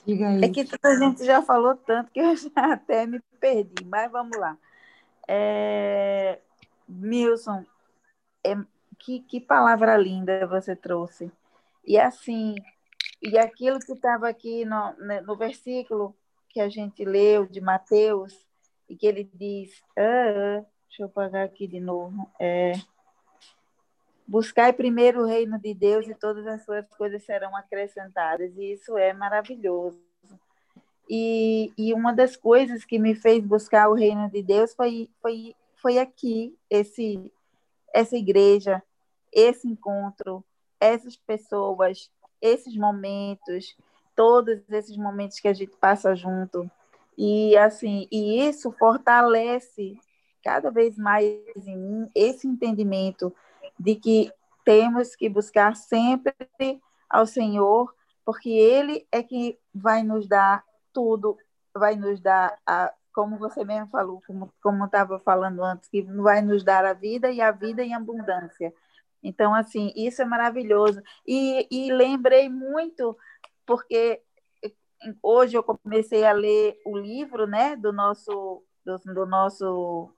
Diga 0.06 0.28
aí. 0.28 0.44
É 0.44 0.48
que 0.48 0.66
a 0.82 0.94
gente 0.96 1.24
já 1.24 1.42
falou 1.42 1.76
tanto 1.76 2.10
que 2.10 2.20
eu 2.20 2.36
já 2.36 2.50
até 2.72 3.06
me 3.06 3.20
perdi, 3.40 3.84
mas 3.84 4.10
vamos 4.10 4.36
lá. 4.38 4.56
É... 5.26 6.38
Milson, 6.88 7.64
é... 8.44 8.56
que, 8.98 9.20
que 9.20 9.40
palavra 9.40 9.96
linda 9.96 10.46
você 10.46 10.74
trouxe. 10.74 11.30
E 11.86 11.98
assim, 11.98 12.54
e 13.22 13.38
aquilo 13.38 13.78
que 13.78 13.92
estava 13.92 14.28
aqui 14.28 14.64
no, 14.64 14.92
né, 14.98 15.20
no 15.20 15.36
versículo 15.36 16.14
que 16.48 16.60
a 16.60 16.68
gente 16.68 17.04
leu 17.04 17.46
de 17.46 17.60
Mateus, 17.60 18.48
e 18.88 18.96
que 18.96 19.06
ele 19.06 19.30
diz, 19.34 19.82
ah, 19.96 20.64
deixa 20.88 21.02
eu 21.02 21.08
pagar 21.08 21.44
aqui 21.44 21.66
de 21.66 21.78
novo, 21.78 22.28
é, 22.40 22.72
buscai 24.28 24.74
primeiro 24.74 25.22
o 25.22 25.26
reino 25.26 25.58
de 25.58 25.72
Deus 25.72 26.06
e 26.06 26.14
todas 26.14 26.46
as 26.46 26.62
suas 26.62 26.86
coisas 26.90 27.24
serão 27.24 27.56
acrescentadas, 27.56 28.54
e 28.58 28.74
isso 28.74 28.96
é 28.98 29.14
maravilhoso. 29.14 29.98
E, 31.08 31.72
e 31.78 31.94
uma 31.94 32.12
das 32.12 32.36
coisas 32.36 32.84
que 32.84 32.98
me 32.98 33.14
fez 33.14 33.42
buscar 33.42 33.88
o 33.88 33.94
reino 33.94 34.30
de 34.30 34.42
Deus 34.42 34.74
foi, 34.74 35.08
foi, 35.22 35.54
foi 35.76 35.98
aqui, 35.98 36.54
esse, 36.68 37.32
essa 37.94 38.14
igreja, 38.14 38.82
esse 39.32 39.66
encontro, 39.66 40.44
essas 40.78 41.16
pessoas, 41.16 42.10
esses 42.42 42.76
momentos, 42.76 43.74
todos 44.14 44.60
esses 44.70 44.98
momentos 44.98 45.40
que 45.40 45.48
a 45.48 45.54
gente 45.54 45.74
passa 45.78 46.14
junto. 46.14 46.70
E 47.16 47.56
assim, 47.56 48.06
e 48.12 48.46
isso 48.46 48.70
fortalece 48.72 49.98
cada 50.44 50.70
vez 50.70 50.98
mais 50.98 51.24
em 51.66 51.76
mim 51.76 52.10
esse 52.14 52.46
entendimento 52.46 53.34
de 53.78 53.94
que 53.94 54.32
temos 54.64 55.14
que 55.14 55.28
buscar 55.28 55.76
sempre 55.76 56.34
ao 57.08 57.26
Senhor, 57.26 57.94
porque 58.24 58.50
ele 58.50 59.06
é 59.10 59.22
que 59.22 59.58
vai 59.74 60.02
nos 60.02 60.26
dar 60.26 60.62
tudo, 60.92 61.36
vai 61.74 61.96
nos 61.96 62.20
dar 62.20 62.58
a 62.66 62.92
como 63.12 63.36
você 63.36 63.64
mesmo 63.64 63.88
falou, 63.88 64.22
como 64.26 64.52
como 64.62 64.84
estava 64.84 65.18
falando 65.18 65.64
antes, 65.64 65.88
que 65.88 66.02
vai 66.02 66.40
nos 66.40 66.62
dar 66.62 66.84
a 66.84 66.92
vida 66.92 67.30
e 67.30 67.40
a 67.40 67.50
vida 67.50 67.82
em 67.82 67.92
abundância. 67.92 68.72
Então, 69.22 69.52
assim, 69.54 69.92
isso 69.96 70.22
é 70.22 70.24
maravilhoso. 70.24 71.02
E, 71.26 71.66
e 71.68 71.92
lembrei 71.92 72.48
muito, 72.48 73.16
porque 73.66 74.22
hoje 75.22 75.56
eu 75.56 75.62
comecei 75.62 76.24
a 76.24 76.32
ler 76.32 76.80
o 76.84 76.96
livro 76.96 77.46
né, 77.46 77.76
do 77.76 77.92
nosso, 77.92 78.62
do, 78.84 78.98
do 78.98 79.26
nosso 79.26 80.12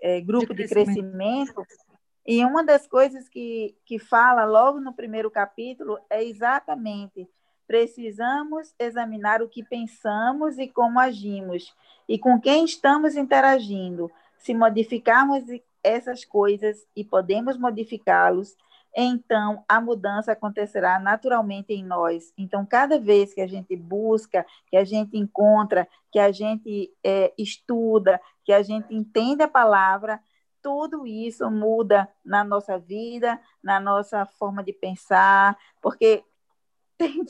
é, 0.00 0.20
grupo 0.20 0.54
de 0.54 0.66
crescimento. 0.66 1.48
de 1.48 1.54
crescimento. 1.54 1.85
E 2.26 2.44
uma 2.44 2.64
das 2.64 2.86
coisas 2.86 3.28
que, 3.28 3.76
que 3.84 3.98
fala 3.98 4.44
logo 4.44 4.80
no 4.80 4.92
primeiro 4.92 5.30
capítulo 5.30 5.98
é 6.10 6.24
exatamente 6.24 7.28
precisamos 7.66 8.72
examinar 8.78 9.42
o 9.42 9.48
que 9.48 9.62
pensamos 9.62 10.58
e 10.58 10.68
como 10.68 11.00
agimos 11.00 11.74
e 12.08 12.18
com 12.18 12.40
quem 12.40 12.64
estamos 12.64 13.16
interagindo. 13.16 14.10
Se 14.38 14.54
modificarmos 14.54 15.42
essas 15.82 16.24
coisas 16.24 16.86
e 16.94 17.04
podemos 17.04 17.56
modificá-los, 17.56 18.56
então 18.94 19.64
a 19.68 19.80
mudança 19.80 20.32
acontecerá 20.32 20.98
naturalmente 20.98 21.72
em 21.72 21.84
nós. 21.84 22.32
Então, 22.38 22.64
cada 22.64 22.98
vez 22.98 23.34
que 23.34 23.40
a 23.40 23.46
gente 23.46 23.76
busca, 23.76 24.46
que 24.68 24.76
a 24.76 24.84
gente 24.84 25.18
encontra, 25.18 25.86
que 26.10 26.18
a 26.18 26.32
gente 26.32 26.90
é, 27.04 27.32
estuda, 27.36 28.20
que 28.44 28.52
a 28.52 28.62
gente 28.62 28.94
entende 28.94 29.42
a 29.42 29.48
palavra, 29.48 30.20
tudo 30.66 31.06
isso 31.06 31.48
muda 31.48 32.12
na 32.24 32.42
nossa 32.42 32.76
vida, 32.76 33.40
na 33.62 33.78
nossa 33.78 34.26
forma 34.26 34.64
de 34.64 34.72
pensar, 34.72 35.56
porque 35.80 36.24
tem, 36.98 37.24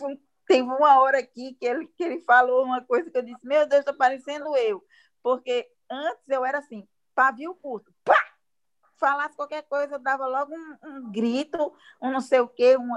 tem 0.46 0.62
uma 0.62 1.00
hora 1.00 1.18
aqui 1.18 1.52
que 1.52 1.66
ele, 1.66 1.86
que 1.88 2.02
ele 2.02 2.20
falou 2.20 2.64
uma 2.64 2.80
coisa 2.80 3.10
que 3.10 3.18
eu 3.18 3.22
disse: 3.22 3.46
Meu 3.46 3.68
Deus, 3.68 3.80
está 3.80 3.92
parecendo 3.92 4.56
eu. 4.56 4.82
Porque 5.22 5.70
antes 5.90 6.26
eu 6.30 6.46
era 6.46 6.60
assim, 6.60 6.88
pavio 7.14 7.54
curto, 7.56 7.92
pá! 8.02 8.16
falasse 8.96 9.36
qualquer 9.36 9.64
coisa, 9.64 9.96
eu 9.96 9.98
dava 9.98 10.26
logo 10.26 10.54
um, 10.54 10.76
um 10.82 11.12
grito, 11.12 11.74
um 12.00 12.10
não 12.10 12.22
sei 12.22 12.40
o 12.40 12.48
quê. 12.48 12.74
Um... 12.78 12.96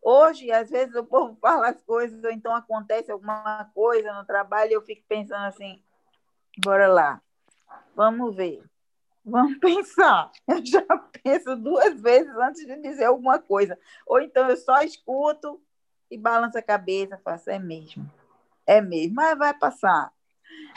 Hoje, 0.00 0.52
às 0.52 0.70
vezes, 0.70 0.94
o 0.94 1.04
povo 1.04 1.36
fala 1.42 1.70
as 1.70 1.82
coisas, 1.82 2.22
ou 2.22 2.30
então 2.30 2.54
acontece 2.54 3.10
alguma 3.10 3.68
coisa 3.74 4.12
no 4.12 4.24
trabalho, 4.24 4.70
e 4.70 4.74
eu 4.74 4.82
fico 4.82 5.02
pensando 5.08 5.46
assim: 5.46 5.82
bora 6.64 6.86
lá, 6.86 7.20
vamos 7.96 8.36
ver, 8.36 8.62
vamos 9.24 9.58
pensar. 9.60 10.30
Eu 10.46 10.64
já 10.64 10.82
penso 11.22 11.56
duas 11.56 12.00
vezes 12.00 12.34
antes 12.36 12.66
de 12.66 12.76
dizer 12.80 13.04
alguma 13.04 13.38
coisa. 13.38 13.78
Ou 14.06 14.20
então 14.20 14.48
eu 14.48 14.56
só 14.56 14.82
escuto 14.82 15.60
e 16.10 16.18
balanço 16.18 16.58
a 16.58 16.62
cabeça, 16.62 17.20
faço, 17.24 17.50
é 17.50 17.58
mesmo, 17.58 18.10
é 18.66 18.80
mesmo, 18.80 19.14
mas 19.14 19.38
vai 19.38 19.54
passar. 19.54 20.12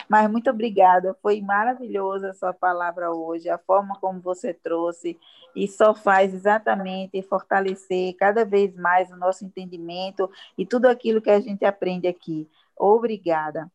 Mas 0.08 0.30
muito 0.30 0.50
obrigada, 0.50 1.18
foi 1.22 1.42
maravilhosa 1.42 2.30
a 2.30 2.34
sua 2.34 2.54
palavra 2.54 3.12
hoje, 3.12 3.50
a 3.50 3.58
forma 3.58 3.98
como 4.00 4.22
você 4.22 4.54
trouxe, 4.54 5.18
e 5.56 5.68
só 5.68 5.96
faz 5.96 6.34
exatamente 6.34 7.22
fortalecer 7.24 8.16
cada 8.16 8.46
vez 8.46 8.76
mais 8.76 9.12
o 9.12 9.16
nosso 9.16 9.44
entendimento 9.46 10.30
e 10.58 10.66
tudo 10.66 10.86
aquilo 10.86 11.22
que 11.22 11.32
a 11.32 11.40
gente 11.40 11.66
aprende 11.66 12.08
aqui. 12.08 12.48
Obrigada. 12.78 13.72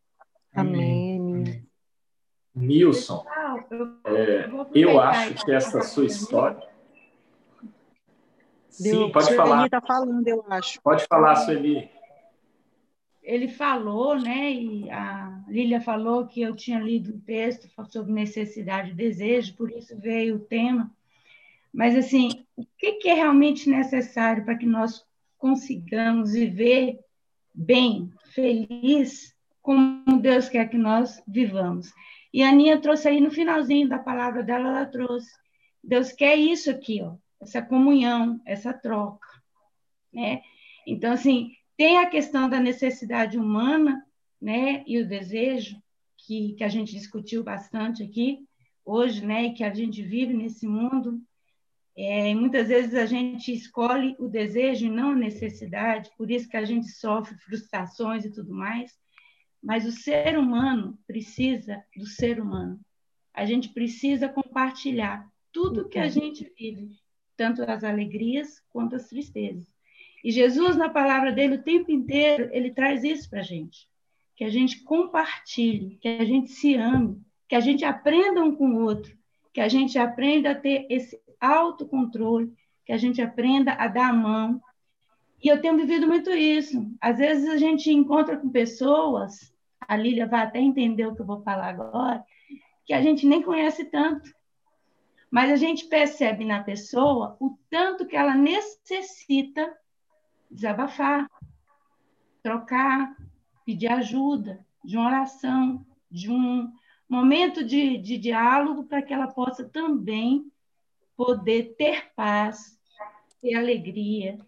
Amém. 0.55 0.88
Nilson, 2.59 3.25
é, 4.05 4.49
eu 4.75 5.01
acho 5.01 5.45
que 5.45 5.53
essa 5.53 5.81
sua 5.83 6.07
história. 6.07 6.63
Sim, 8.69 9.11
pode 9.11 9.35
falar. 9.35 9.65
Está 9.65 9.81
falando, 9.81 10.27
eu 10.27 10.45
acho. 10.49 10.81
Pode 10.83 11.07
falar, 11.07 11.37
Sueli 11.37 11.91
ele 13.29 13.47
falou, 13.47 14.19
né, 14.19 14.51
e 14.51 14.91
a 14.91 15.45
Lília 15.49 15.83
falou 15.83 16.27
que 16.27 16.41
eu 16.41 16.57
tinha 16.57 16.81
lido 16.81 17.15
um 17.15 17.21
texto 17.21 17.69
sobre 17.91 18.11
necessidade 18.11 18.93
e 18.93 18.95
desejo, 18.95 19.55
por 19.55 19.71
isso 19.71 19.95
veio 20.01 20.37
o 20.37 20.41
tema. 20.41 20.91
Mas, 21.71 21.95
assim, 21.95 22.31
o 22.57 22.65
que 22.79 23.07
é 23.07 23.13
realmente 23.13 23.69
necessário 23.69 24.47
para 24.47 24.57
que 24.57 24.65
nós 24.65 25.05
consigamos 25.37 26.33
viver 26.33 27.01
bem, 27.53 28.11
feliz, 28.33 29.37
como 29.61 30.23
Deus 30.23 30.49
quer 30.49 30.67
que 30.71 30.79
nós 30.79 31.23
vivamos? 31.29 31.93
E 32.33 32.43
a 32.43 32.51
Aninha 32.51 32.81
trouxe 32.81 33.09
aí 33.09 33.21
no 33.21 33.31
finalzinho 33.31 33.89
da 33.89 33.99
palavra 33.99 34.43
dela, 34.43 34.69
ela 34.69 34.87
trouxe. 34.87 35.31
Deus 35.83 36.13
quer 36.13 36.37
isso 36.37 36.71
aqui, 36.71 37.01
ó, 37.03 37.17
essa 37.41 37.63
comunhão, 37.63 38.41
essa 38.45 38.73
troca, 38.73 39.29
né? 40.13 40.43
Então, 40.87 41.13
assim, 41.13 41.53
tem 41.77 41.99
a 41.99 42.07
questão 42.07 42.49
da 42.49 42.59
necessidade 42.59 43.39
humana, 43.39 44.05
né, 44.41 44.83
e 44.87 44.99
o 45.01 45.09
desejo, 45.09 45.81
que, 46.17 46.55
que 46.55 46.65
a 46.65 46.69
gente 46.69 46.93
discutiu 46.93 47.43
bastante 47.45 48.03
aqui 48.03 48.47
hoje, 48.85 49.25
né, 49.25 49.45
e 49.45 49.55
que 49.55 49.63
a 49.63 49.73
gente 49.73 50.03
vive 50.03 50.33
nesse 50.35 50.67
mundo. 50.67 51.21
É, 51.97 52.35
muitas 52.35 52.69
vezes 52.69 52.95
a 52.95 53.07
gente 53.07 53.53
escolhe 53.53 54.15
o 54.19 54.29
desejo 54.29 54.87
e 54.87 54.91
não 54.91 55.11
a 55.11 55.17
necessidade, 55.17 56.11
por 56.17 56.31
isso 56.31 56.49
que 56.49 56.57
a 56.57 56.65
gente 56.65 56.89
sofre 56.89 57.37
frustrações 57.39 58.25
e 58.25 58.33
tudo 58.33 58.55
mais. 58.55 58.93
Mas 59.63 59.85
o 59.87 59.93
ser 59.93 60.39
humano 60.39 60.99
precisa 61.07 61.83
do 61.97 62.07
ser 62.07 62.41
humano. 62.41 62.81
A 63.35 63.45
gente 63.45 63.69
precisa 63.71 64.29
compartilhar 64.29 65.29
tudo 65.53 65.89
que 65.89 65.99
a 65.99 66.09
gente 66.09 66.53
vive, 66.59 66.97
tanto 67.37 67.63
as 67.63 67.85
alegrias 67.85 68.63
quanto 68.71 68.97
as 68.97 69.09
tristezas. 69.09 69.67
E 70.23 70.31
Jesus, 70.31 70.77
na 70.77 70.89
palavra 70.89 71.33
dele, 71.33 71.57
o 71.57 71.63
tempo 71.63 71.91
inteiro, 71.91 72.49
ele 72.53 72.73
traz 72.73 73.05
isso 73.05 73.29
para 73.31 73.41
a 73.41 73.45
gente. 73.45 73.89
Que 74.35 74.45
a 74.45 74.49
gente 74.49 74.83
compartilhe, 74.83 75.97
que 76.01 76.09
a 76.09 76.25
gente 76.25 76.51
se 76.51 76.75
ame, 76.75 77.21
que 77.49 77.55
a 77.55 77.61
gente 77.61 77.85
aprenda 77.85 78.43
um 78.43 78.55
com 78.55 78.71
o 78.71 78.83
outro, 78.83 79.17
que 79.53 79.61
a 79.61 79.69
gente 79.69 79.99
aprenda 79.99 80.51
a 80.51 80.55
ter 80.55 80.87
esse 80.91 81.21
autocontrole, 81.41 82.53
que 82.85 82.93
a 82.93 82.97
gente 82.97 83.21
aprenda 83.21 83.73
a 83.73 83.89
dar 83.89 84.11
a 84.11 84.13
mão. 84.13 84.61
E 85.43 85.49
eu 85.49 85.61
tenho 85.61 85.77
vivido 85.77 86.07
muito 86.07 86.31
isso. 86.31 86.91
Às 87.01 87.19
vezes 87.19 87.49
a 87.49 87.57
gente 87.57 87.93
encontra 87.93 88.37
com 88.37 88.49
pessoas, 88.49 89.55
a 89.81 89.97
Lília 89.97 90.27
vai 90.27 90.43
até 90.43 90.59
entender 90.59 91.07
o 91.07 91.15
que 91.15 91.23
eu 91.23 91.27
vou 91.27 91.43
falar 91.43 91.69
agora, 91.69 92.25
que 92.85 92.93
a 92.93 93.01
gente 93.01 93.27
nem 93.27 93.43
conhece 93.43 93.85
tanto. 93.85 94.31
Mas 95.31 95.51
a 95.51 95.57
gente 95.57 95.87
percebe 95.87 96.45
na 96.45 96.63
pessoa 96.63 97.37
o 97.39 97.57
tanto 97.71 98.07
que 98.07 98.17
ela 98.17 98.35
necessita 98.35 99.77
desabafar, 100.51 101.31
trocar, 102.43 103.15
pedir 103.65 103.89
ajuda, 103.89 104.65
de 104.83 104.97
uma 104.97 105.07
oração, 105.07 105.85
de 106.11 106.31
um 106.31 106.73
momento 107.09 107.63
de, 107.63 107.99
de 107.99 108.17
diálogo 108.17 108.85
para 108.85 109.03
que 109.03 109.13
ela 109.13 109.29
possa 109.29 109.69
também 109.69 110.51
poder 111.17 111.75
ter 111.77 112.13
paz, 112.15 112.79
ter 113.41 113.55
alegria, 113.55 114.39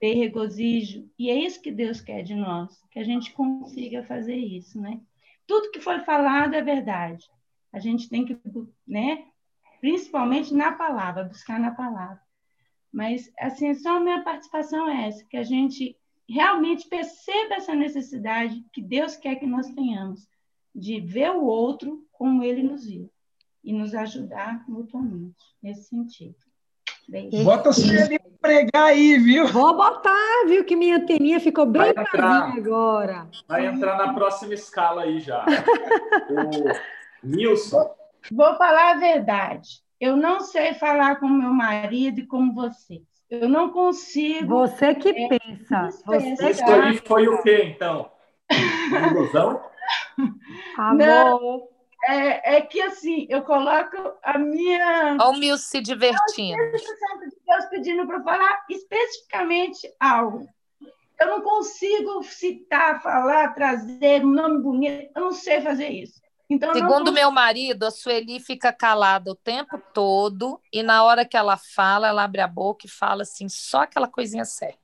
ter 0.00 0.14
regozijo. 0.14 1.08
E 1.18 1.30
é 1.30 1.34
isso 1.34 1.60
que 1.60 1.70
Deus 1.70 2.00
quer 2.00 2.22
de 2.22 2.34
nós, 2.34 2.82
que 2.90 2.98
a 2.98 3.04
gente 3.04 3.32
consiga 3.32 4.02
fazer 4.02 4.34
isso, 4.36 4.80
né? 4.80 5.00
Tudo 5.46 5.70
que 5.70 5.80
foi 5.80 6.00
falado 6.00 6.54
é 6.54 6.62
verdade. 6.62 7.30
A 7.72 7.78
gente 7.78 8.08
tem 8.08 8.24
que, 8.24 8.36
né? 8.88 9.26
Principalmente 9.80 10.54
na 10.54 10.72
palavra, 10.72 11.24
buscar 11.24 11.60
na 11.60 11.70
palavra. 11.70 12.20
Mas, 12.92 13.30
assim, 13.38 13.72
só 13.74 13.96
a 13.96 14.00
minha 14.00 14.22
participação 14.22 14.88
é 14.88 15.06
essa, 15.06 15.24
que 15.26 15.36
a 15.36 15.44
gente 15.44 15.96
realmente 16.28 16.88
perceba 16.88 17.54
essa 17.54 17.74
necessidade 17.74 18.64
que 18.72 18.80
Deus 18.80 19.16
quer 19.16 19.36
que 19.36 19.46
nós 19.46 19.68
tenhamos, 19.70 20.28
de 20.74 21.00
ver 21.00 21.30
o 21.30 21.44
outro 21.44 22.06
como 22.12 22.42
ele 22.42 22.62
nos 22.62 22.86
viu 22.86 23.10
e 23.62 23.72
nos 23.72 23.94
ajudar 23.94 24.64
mutuamente 24.68 25.44
nesse 25.62 25.84
sentido. 25.84 26.49
Beijo. 27.10 27.42
Bota 27.42 27.72
você 27.72 28.02
ali 28.02 28.20
pregar 28.40 28.84
aí, 28.84 29.18
viu? 29.18 29.48
Vou 29.48 29.76
botar, 29.76 30.46
viu? 30.46 30.64
Que 30.64 30.76
minha 30.76 30.96
anteninha 30.96 31.40
ficou 31.40 31.66
bem 31.66 31.90
entrar, 31.90 32.52
agora. 32.56 33.28
Vai 33.48 33.66
entrar 33.66 33.98
na 33.98 34.14
próxima 34.14 34.54
escala 34.54 35.02
aí 35.02 35.18
já. 35.18 35.44
o 36.30 37.26
Nilson. 37.26 37.90
Vou 38.30 38.54
falar 38.54 38.92
a 38.92 38.98
verdade. 38.98 39.82
Eu 40.00 40.16
não 40.16 40.38
sei 40.40 40.72
falar 40.74 41.16
com 41.16 41.26
meu 41.26 41.52
marido 41.52 42.20
e 42.20 42.26
com 42.26 42.54
vocês. 42.54 43.02
Eu 43.28 43.48
não 43.48 43.70
consigo. 43.70 44.46
Você 44.60 44.94
que 44.94 45.08
é, 45.08 45.28
pensa. 45.28 45.88
Você 46.06 46.50
Isso 46.50 46.64
aí 46.64 46.96
foi 47.04 47.26
o 47.26 47.42
quê, 47.42 47.74
então? 47.74 48.08
Ilusão? 49.10 49.60
Amor. 50.78 50.96
Não, 50.96 51.68
é, 52.08 52.56
é, 52.56 52.60
que 52.62 52.80
assim, 52.80 53.26
eu 53.28 53.42
coloco 53.42 53.96
a 54.22 54.38
minha. 54.38 55.16
Olha 55.20 55.28
o 55.30 55.38
Mil 55.38 55.56
se 55.58 55.80
divertindo. 55.80 56.56
Deus 57.46 57.64
pedindo 57.70 58.06
para 58.06 58.22
falar 58.22 58.64
especificamente 58.68 59.92
algo. 59.98 60.48
Eu 61.18 61.26
não 61.26 61.42
consigo 61.42 62.22
citar, 62.22 63.02
falar, 63.02 63.54
trazer 63.54 64.24
um 64.24 64.30
nome 64.30 64.62
bonito. 64.62 65.10
Eu 65.14 65.22
não 65.22 65.32
sei 65.32 65.60
fazer 65.60 65.88
isso. 65.88 66.20
Então, 66.48 66.74
Segundo 66.74 67.12
meu 67.12 67.30
marido, 67.30 67.84
a 67.84 67.90
Sueli 67.90 68.40
fica 68.40 68.72
calada 68.72 69.30
o 69.30 69.36
tempo 69.36 69.80
todo 69.94 70.60
e 70.72 70.82
na 70.82 71.04
hora 71.04 71.24
que 71.24 71.36
ela 71.36 71.56
fala, 71.56 72.08
ela 72.08 72.24
abre 72.24 72.40
a 72.40 72.48
boca 72.48 72.86
e 72.86 72.90
fala 72.90 73.22
assim, 73.22 73.48
só 73.48 73.82
aquela 73.82 74.08
coisinha 74.08 74.44
certa. 74.44 74.78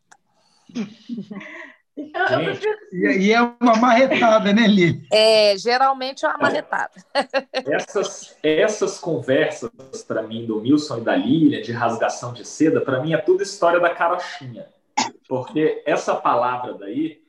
Gente, 1.97 3.19
e 3.19 3.33
é 3.33 3.41
uma 3.41 3.77
marretada, 3.77 4.53
né, 4.53 4.67
Lili? 4.67 5.07
É, 5.11 5.57
geralmente 5.57 6.27
é 6.27 6.29
uma 6.29 6.39
marretada. 6.39 6.93
Essas, 7.55 8.37
essas 8.43 8.99
conversas, 8.99 9.71
para 10.07 10.23
mim, 10.23 10.45
do 10.45 10.61
Milson 10.61 10.99
e 10.99 11.01
da 11.01 11.17
Lilian, 11.17 11.63
de 11.63 11.73
rasgação 11.73 12.35
de 12.35 12.45
seda, 12.45 12.83
para 12.83 13.01
mim 13.01 13.15
é 13.15 13.19
tudo 13.19 13.43
história 13.43 13.81
da 13.81 13.95
carochinha. 13.95 14.67
Porque 15.27 15.83
essa 15.87 16.15
palavra 16.15 16.75
daí, 16.75 17.23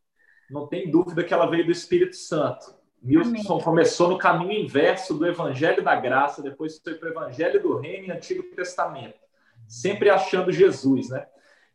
não 0.49 0.67
tem 0.67 0.91
dúvida 0.91 1.23
que 1.23 1.33
ela 1.33 1.49
veio 1.49 1.65
do 1.65 1.71
Espírito 1.71 2.15
Santo. 2.17 2.75
Milson 3.01 3.59
começou 3.59 4.09
no 4.09 4.17
caminho 4.17 4.51
inverso 4.51 5.13
do 5.13 5.25
Evangelho 5.25 5.81
da 5.81 5.95
Graça, 5.95 6.41
depois 6.41 6.79
foi 6.83 6.95
para 6.95 7.07
o 7.07 7.11
Evangelho 7.11 7.61
do 7.61 7.77
Reino 7.77 8.07
e 8.07 8.11
Antigo 8.11 8.43
Testamento, 8.55 9.19
sempre 9.67 10.09
achando 10.09 10.51
Jesus, 10.51 11.09
né? 11.09 11.25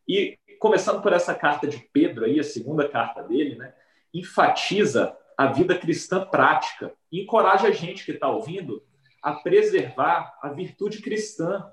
E 0.07 0.39
começando 0.63 1.03
por 1.03 1.13
essa 1.13 1.35
carta 1.35 1.67
de 1.67 1.77
Pedro 1.93 2.25
aí, 2.25 2.39
a 2.39 2.45
segunda 2.45 2.89
carta 2.89 3.21
dele, 3.25 3.57
né? 3.57 3.75
Enfatiza 4.15 5.19
a 5.37 5.49
vida 5.49 5.77
cristã 5.77 6.25
prática, 6.25 6.95
e 7.11 7.21
encoraja 7.21 7.67
a 7.67 7.73
gente 7.73 8.05
que 8.05 8.13
está 8.13 8.29
ouvindo 8.29 8.81
a 9.21 9.33
preservar 9.33 10.39
a 10.41 10.51
virtude 10.51 11.03
cristã 11.03 11.69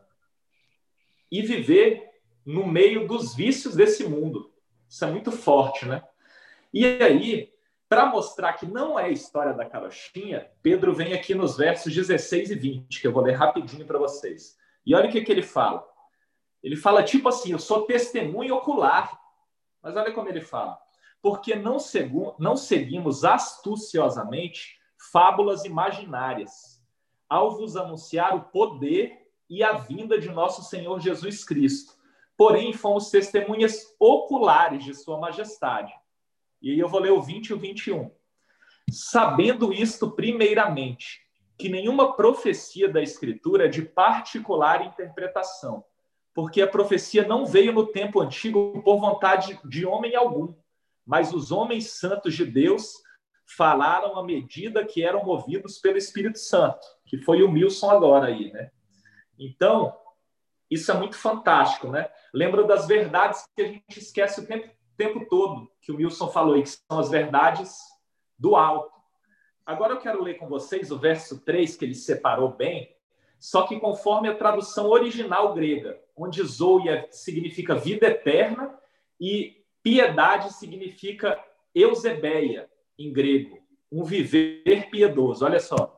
e 1.32 1.44
viver 1.44 2.04
no 2.44 2.66
meio 2.66 3.08
dos 3.08 3.36
vícios 3.36 3.76
desse 3.76 4.10
mundo. 4.10 4.52
Isso 4.90 5.06
é 5.06 5.12
muito 5.12 5.32
forte, 5.32 5.86
né? 5.86 6.04
E 6.74 6.84
aí, 6.84 7.54
para 7.88 8.08
mostrar 8.08 8.54
que 8.54 8.66
não 8.66 9.00
é 9.00 9.06
a 9.06 9.10
história 9.10 9.54
da 9.54 9.66
carochinha, 9.66 10.50
Pedro 10.64 10.96
vem 10.96 11.14
aqui 11.14 11.36
nos 11.36 11.56
versos 11.56 11.94
16 11.94 12.50
e 12.50 12.56
20, 12.56 13.02
que 13.02 13.06
eu 13.06 13.12
vou 13.12 13.22
ler 13.22 13.34
rapidinho 13.34 13.86
para 13.86 14.00
vocês. 14.00 14.58
E 14.84 14.96
olha 14.96 15.10
o 15.10 15.12
que, 15.12 15.22
que 15.22 15.32
ele 15.32 15.44
fala. 15.44 15.88
Ele 16.64 16.76
fala 16.76 17.04
tipo 17.04 17.30
assim: 17.30 17.52
Eu 17.52 17.60
sou 17.60 17.84
testemunho 17.86 18.56
ocular. 18.56 19.20
Mas 19.82 19.96
olha 19.96 20.12
como 20.12 20.28
ele 20.28 20.42
fala. 20.42 20.80
Porque 21.22 21.56
não, 21.56 21.78
não 22.38 22.56
seguimos 22.56 23.24
astuciosamente 23.24 24.78
fábulas 25.12 25.64
imaginárias, 25.66 26.82
ao 27.30 27.58
vos 27.58 27.76
anunciar 27.76 28.36
o 28.36 28.44
poder 28.44 29.28
e 29.50 29.64
a 29.64 29.74
vinda 29.74 30.20
de 30.20 30.30
nosso 30.30 30.64
Senhor 30.64 31.00
Jesus 31.00 31.44
Cristo. 31.44 31.94
Porém, 32.38 32.74
fomos 32.74 33.10
testemunhas 33.10 33.96
oculares 34.00 34.84
de 34.84 34.94
Sua 34.94 35.20
Majestade 35.20 35.94
e 36.62 36.72
aí 36.72 36.80
eu 36.80 36.90
vou 36.90 37.00
ler 37.00 37.12
o 37.12 37.22
20 37.22 37.48
e 37.48 37.54
o 37.54 37.60
21. 37.60 38.12
Sabendo 38.92 39.72
isto, 39.72 40.12
primeiramente, 40.12 41.22
que 41.58 41.70
nenhuma 41.70 42.16
profecia 42.16 42.90
da 42.90 43.02
Escritura 43.02 43.66
é 43.66 43.68
de 43.68 43.82
particular 43.82 44.86
interpretação, 44.86 45.84
porque 46.34 46.62
a 46.62 46.68
profecia 46.68 47.28
não 47.28 47.46
veio 47.46 47.74
no 47.74 47.88
tempo 47.88 48.22
antigo 48.22 48.82
por 48.84 49.00
vontade 49.00 49.60
de 49.66 49.86
homem 49.86 50.16
algum, 50.16 50.54
mas 51.06 51.34
os 51.34 51.52
homens 51.52 51.92
santos 51.92 52.36
de 52.36 52.46
Deus 52.46 52.94
falaram 53.58 54.18
à 54.18 54.24
medida 54.24 54.86
que 54.86 55.04
eram 55.04 55.24
movidos 55.24 55.80
pelo 55.80 55.98
Espírito 55.98 56.38
Santo, 56.38 56.86
que 57.06 57.18
foi 57.18 57.42
o 57.42 57.52
Milson 57.52 57.90
agora 57.90 58.28
aí, 58.28 58.52
né? 58.52 58.70
Então, 59.38 59.96
isso 60.70 60.92
é 60.92 60.94
muito 60.94 61.18
fantástico, 61.18 61.88
né? 61.88 62.10
Lembra 62.34 62.64
das 62.64 62.88
verdades 62.88 63.44
que 63.56 63.62
a 63.64 63.68
gente 63.68 63.98
esquece 63.98 64.42
o 64.42 64.46
tempo 64.46 64.70
tempo 65.00 65.26
todo 65.30 65.72
que 65.82 65.94
o 65.94 65.96
Wilson 65.96 66.28
falou 66.28 66.56
aí, 66.56 66.64
que 66.64 66.70
são 66.70 67.00
as 67.00 67.10
verdades 67.10 67.80
do 68.38 68.58
alto. 68.58 68.92
Agora 69.66 69.94
eu 69.94 70.00
quero 70.00 70.22
ler 70.22 70.34
com 70.34 70.50
vocês 70.50 70.92
o 70.92 71.00
verso 71.00 71.40
3, 71.40 71.78
que 71.78 71.86
ele 71.86 71.96
separou 71.96 72.54
bem, 72.54 72.94
só 73.40 73.66
que 73.66 73.80
conforme 73.80 74.28
a 74.28 74.36
tradução 74.36 74.88
original 74.90 75.54
grega, 75.54 76.00
onde 76.16 76.44
Zoia 76.44 77.08
significa 77.10 77.74
vida 77.74 78.08
eterna 78.08 78.78
e 79.20 79.64
piedade 79.82 80.54
significa 80.54 81.42
eusebeia, 81.74 82.70
em 82.98 83.14
grego, 83.14 83.58
um 83.90 84.04
viver 84.04 84.90
piedoso. 84.90 85.46
Olha 85.46 85.60
só. 85.60 85.98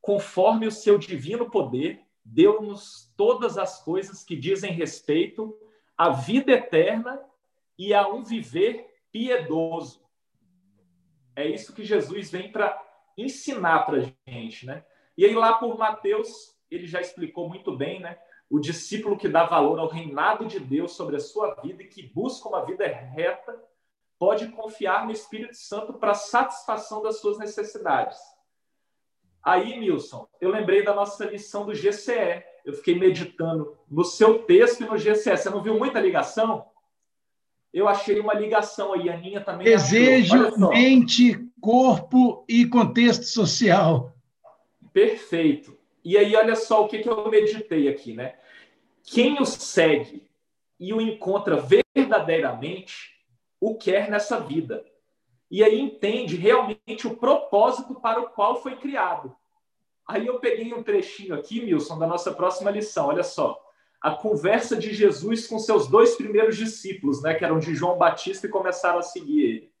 Conforme 0.00 0.66
o 0.66 0.72
seu 0.72 0.98
divino 0.98 1.48
poder, 1.48 2.00
deu-nos 2.24 3.12
todas 3.16 3.56
as 3.56 3.82
coisas 3.82 4.24
que 4.24 4.34
dizem 4.34 4.72
respeito 4.72 5.56
à 5.96 6.10
vida 6.10 6.52
eterna 6.52 7.22
e 7.78 7.94
a 7.94 8.08
um 8.08 8.24
viver 8.24 8.86
piedoso. 9.12 10.02
É 11.36 11.46
isso 11.46 11.74
que 11.74 11.84
Jesus 11.84 12.30
vem 12.30 12.50
para 12.50 12.76
ensinar 13.16 13.80
para 13.80 13.98
a 13.98 14.30
gente, 14.30 14.66
né? 14.66 14.84
E 15.20 15.24
aí 15.26 15.34
lá 15.34 15.52
por 15.52 15.76
Mateus, 15.76 16.56
ele 16.70 16.86
já 16.86 16.98
explicou 16.98 17.46
muito 17.46 17.76
bem, 17.76 18.00
né? 18.00 18.16
O 18.48 18.58
discípulo 18.58 19.18
que 19.18 19.28
dá 19.28 19.44
valor 19.44 19.78
ao 19.78 19.86
reinado 19.86 20.46
de 20.46 20.58
Deus 20.58 20.92
sobre 20.92 21.16
a 21.16 21.20
sua 21.20 21.56
vida 21.56 21.82
e 21.82 21.88
que 21.88 22.02
busca 22.02 22.48
uma 22.48 22.64
vida 22.64 22.86
reta, 22.86 23.54
pode 24.18 24.48
confiar 24.48 25.04
no 25.04 25.12
Espírito 25.12 25.54
Santo 25.54 25.92
para 25.92 26.14
satisfação 26.14 27.02
das 27.02 27.20
suas 27.20 27.38
necessidades. 27.38 28.18
Aí, 29.42 29.78
Nilson, 29.78 30.26
eu 30.40 30.48
lembrei 30.48 30.82
da 30.82 30.94
nossa 30.94 31.26
lição 31.26 31.66
do 31.66 31.74
GCE. 31.74 32.42
Eu 32.64 32.72
fiquei 32.72 32.98
meditando 32.98 33.76
no 33.90 34.06
seu 34.06 34.44
texto 34.44 34.84
e 34.84 34.86
no 34.86 34.96
GCE. 34.96 35.36
Você 35.36 35.50
não 35.50 35.62
viu 35.62 35.78
muita 35.78 36.00
ligação? 36.00 36.66
eu 37.74 37.86
achei 37.86 38.18
uma 38.18 38.32
ligação 38.32 38.94
aí. 38.94 39.10
A 39.10 39.14
Aninha 39.16 39.42
também. 39.42 39.66
Desejo, 39.66 40.56
mente, 40.70 41.38
corpo 41.60 42.42
e 42.48 42.64
contexto 42.64 43.24
social. 43.24 44.14
Perfeito. 44.92 45.78
E 46.04 46.16
aí, 46.16 46.34
olha 46.34 46.56
só 46.56 46.84
o 46.84 46.88
que, 46.88 47.00
que 47.00 47.08
eu 47.08 47.30
meditei 47.30 47.88
aqui, 47.88 48.14
né? 48.14 48.36
Quem 49.02 49.40
o 49.40 49.44
segue 49.44 50.28
e 50.78 50.92
o 50.92 51.00
encontra 51.00 51.56
verdadeiramente 51.56 53.10
o 53.60 53.76
quer 53.76 54.10
nessa 54.10 54.40
vida. 54.40 54.84
E 55.50 55.62
aí 55.62 55.80
entende 55.80 56.36
realmente 56.36 57.06
o 57.06 57.16
propósito 57.16 57.94
para 58.00 58.20
o 58.20 58.30
qual 58.30 58.62
foi 58.62 58.76
criado. 58.76 59.34
Aí 60.06 60.26
eu 60.26 60.38
peguei 60.40 60.72
um 60.72 60.82
trechinho 60.82 61.34
aqui, 61.34 61.64
Milson, 61.64 61.98
da 61.98 62.06
nossa 62.06 62.32
próxima 62.32 62.70
lição. 62.70 63.08
Olha 63.08 63.22
só 63.22 63.60
a 64.00 64.12
conversa 64.12 64.76
de 64.76 64.94
Jesus 64.94 65.46
com 65.46 65.58
seus 65.58 65.86
dois 65.86 66.16
primeiros 66.16 66.56
discípulos, 66.56 67.22
né, 67.22 67.34
que 67.34 67.44
eram 67.44 67.58
de 67.58 67.74
João 67.74 67.98
Batista 67.98 68.46
e 68.46 68.50
começaram 68.50 68.98
a 68.98 69.02
seguir 69.02 69.44
ele. 69.44 69.72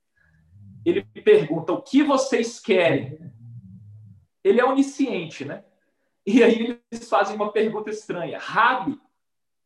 Ele 0.84 1.02
pergunta: 1.22 1.72
"O 1.72 1.80
que 1.80 2.02
vocês 2.02 2.60
querem?" 2.60 3.18
Ele 4.42 4.60
é 4.60 4.64
onisciente, 4.64 5.44
né? 5.44 5.64
E 6.26 6.42
aí 6.42 6.80
eles 6.90 7.08
fazem 7.08 7.36
uma 7.36 7.52
pergunta 7.52 7.90
estranha: 7.90 8.38
"Rabi, 8.38 9.00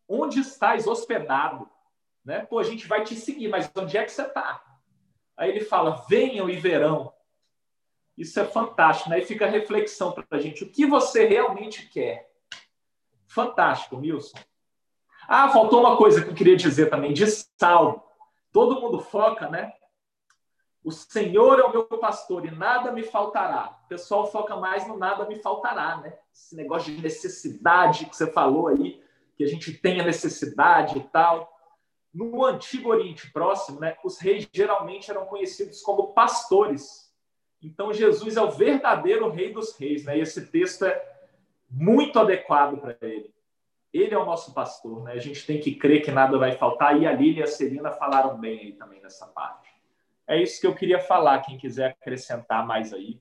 onde 0.09 0.41
estás 0.41 0.87
hospedado?" 0.87 1.69
Né? 2.25 2.41
Pô, 2.41 2.59
a 2.59 2.63
gente 2.65 2.87
vai 2.87 3.05
te 3.05 3.15
seguir, 3.15 3.49
mas 3.49 3.71
onde 3.77 3.97
é 3.97 4.05
que 4.05 4.13
você 4.13 4.23
está? 4.23 4.63
Aí 5.37 5.51
ele 5.51 5.61
fala: 5.61 6.05
"Venham 6.09 6.49
e 6.49 6.57
verão." 6.57 7.13
Isso 8.17 8.39
é 8.39 8.45
fantástico, 8.45 9.11
né? 9.11 9.19
E 9.19 9.25
fica 9.25 9.45
a 9.45 9.51
reflexão 9.51 10.13
para 10.13 10.25
a 10.31 10.39
gente: 10.39 10.65
o 10.65 10.71
que 10.71 10.87
você 10.87 11.27
realmente 11.27 11.89
quer? 11.89 12.31
Fantástico, 13.27 13.97
Milson. 13.97 14.39
Ah, 15.27 15.49
faltou 15.49 15.81
uma 15.81 15.97
coisa 15.97 16.23
que 16.23 16.31
eu 16.31 16.35
queria 16.35 16.57
dizer 16.57 16.91
também, 16.91 17.13
de 17.13 17.27
salmo. 17.27 18.03
Todo 18.53 18.81
mundo 18.81 19.01
foca, 19.01 19.49
né? 19.49 19.73
O 20.85 20.92
Senhor 20.92 21.59
é 21.59 21.62
o 21.62 21.73
meu 21.73 21.85
pastor 21.85 22.44
e 22.44 22.51
nada 22.51 22.92
me 22.92 23.03
faltará. 23.03 23.81
O 23.87 23.88
pessoal 23.88 24.31
foca 24.31 24.55
mais 24.55 24.87
no 24.87 24.99
nada 24.99 25.25
me 25.25 25.37
faltará, 25.37 25.97
né? 25.97 26.12
Esse 26.31 26.55
negócio 26.55 26.94
de 26.94 27.01
necessidade 27.01 28.05
que 28.05 28.14
você 28.14 28.31
falou 28.31 28.68
aí, 28.68 29.03
que 29.35 29.42
a 29.42 29.47
gente 29.47 29.73
tenha 29.73 30.05
necessidade 30.05 30.99
e 30.99 31.03
tal. 31.05 31.51
No 32.12 32.44
Antigo 32.44 32.90
Oriente 32.90 33.33
Próximo, 33.33 33.81
né, 33.81 33.97
os 34.05 34.18
reis 34.18 34.47
geralmente 34.53 35.11
eram 35.11 35.25
conhecidos 35.25 35.81
como 35.81 36.12
pastores. 36.12 37.11
Então, 37.62 37.90
Jesus 37.90 38.37
é 38.37 38.42
o 38.42 38.51
verdadeiro 38.51 39.31
rei 39.31 39.55
dos 39.55 39.75
reis. 39.79 40.05
Né? 40.05 40.18
E 40.18 40.20
esse 40.20 40.47
texto 40.49 40.85
é 40.85 41.03
muito 41.70 42.18
adequado 42.18 42.79
para 42.79 42.94
ele. 43.01 43.33
Ele 43.90 44.14
é 44.14 44.18
o 44.18 44.27
nosso 44.27 44.53
pastor. 44.53 45.03
Né? 45.03 45.12
A 45.12 45.18
gente 45.18 45.47
tem 45.47 45.59
que 45.59 45.75
crer 45.75 46.03
que 46.03 46.12
nada 46.12 46.37
vai 46.37 46.53
faltar. 46.53 47.01
E 47.01 47.07
a 47.07 47.12
Lília 47.12 47.40
e 47.40 47.42
a 47.44 47.47
Celina 47.47 47.90
falaram 47.90 48.38
bem 48.38 48.61
aí 48.61 48.73
também 48.73 49.01
nessa 49.01 49.27
parte. 49.27 49.74
É 50.27 50.43
isso 50.43 50.61
que 50.61 50.67
eu 50.67 50.75
queria 50.75 51.01
falar. 51.01 51.41
Quem 51.43 51.59
quiser 51.59 51.91
acrescentar 51.91 52.67
mais 52.67 52.93
aí. 52.93 53.21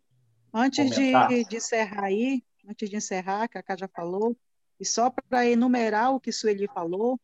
Antes 0.54 0.92
de, 0.92 1.12
de, 1.46 1.58
encerrar 1.58 2.06
aí, 2.06 2.44
antes 2.70 2.90
de 2.90 2.96
encerrar, 2.96 3.48
que 3.48 3.58
a 3.58 3.64
Cá 3.64 3.76
já 3.76 3.88
falou, 3.88 4.38
e 4.80 4.86
só 4.86 5.10
para 5.10 5.48
enumerar 5.48 6.14
o 6.14 6.20
que 6.20 6.32
Sueli 6.32 6.68
falou, 6.68 7.20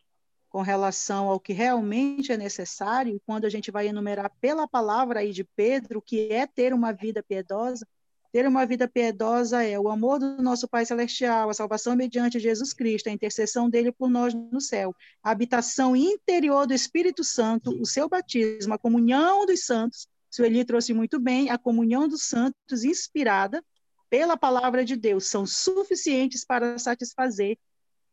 com 0.50 0.62
relação 0.62 1.30
ao 1.30 1.40
que 1.40 1.54
realmente 1.54 2.32
é 2.32 2.38
necessário, 2.38 3.16
e 3.16 3.20
quando 3.20 3.46
a 3.46 3.50
gente 3.50 3.70
vai 3.70 3.88
enumerar 3.88 4.32
pela 4.42 4.68
palavra 4.68 5.20
aí 5.20 5.32
de 5.32 5.44
Pedro, 5.44 6.02
que 6.02 6.34
é 6.34 6.48
ter 6.48 6.74
uma 6.74 6.92
vida 6.92 7.22
piedosa, 7.22 7.88
ter 8.32 8.48
uma 8.48 8.66
vida 8.66 8.88
piedosa 8.88 9.64
é 9.64 9.80
o 9.80 9.90
amor 9.90 10.20
do 10.20 10.42
nosso 10.42 10.68
Pai 10.68 10.86
Celestial, 10.86 11.50
a 11.50 11.54
salvação 11.54 11.96
mediante 11.96 12.40
Jesus 12.40 12.74
Cristo, 12.74 13.08
a 13.08 13.12
intercessão 13.12 13.70
dele 13.70 13.92
por 13.92 14.10
nós 14.10 14.34
no 14.34 14.62
céu, 14.62 14.96
a 15.24 15.32
habitação 15.32 15.96
interior 15.96 16.68
do 16.68 16.74
Espírito 16.74 17.24
Santo, 17.24 17.72
o 17.82 17.86
seu 17.86 18.08
batismo, 18.08 18.74
a 18.74 18.78
comunhão 18.78 19.46
dos 19.46 19.66
santos, 19.66 20.08
Sueli 20.30 20.64
trouxe 20.64 20.94
muito 20.94 21.20
bem, 21.20 21.50
a 21.50 21.58
comunhão 21.58 22.08
dos 22.08 22.24
santos 22.24 22.84
inspirada 22.84 23.64
pela 24.10 24.38
palavra 24.38 24.86
de 24.86 24.96
Deus, 24.96 25.26
são 25.26 25.46
suficientes 25.46 26.46
para 26.46 26.78
satisfazer 26.78 27.58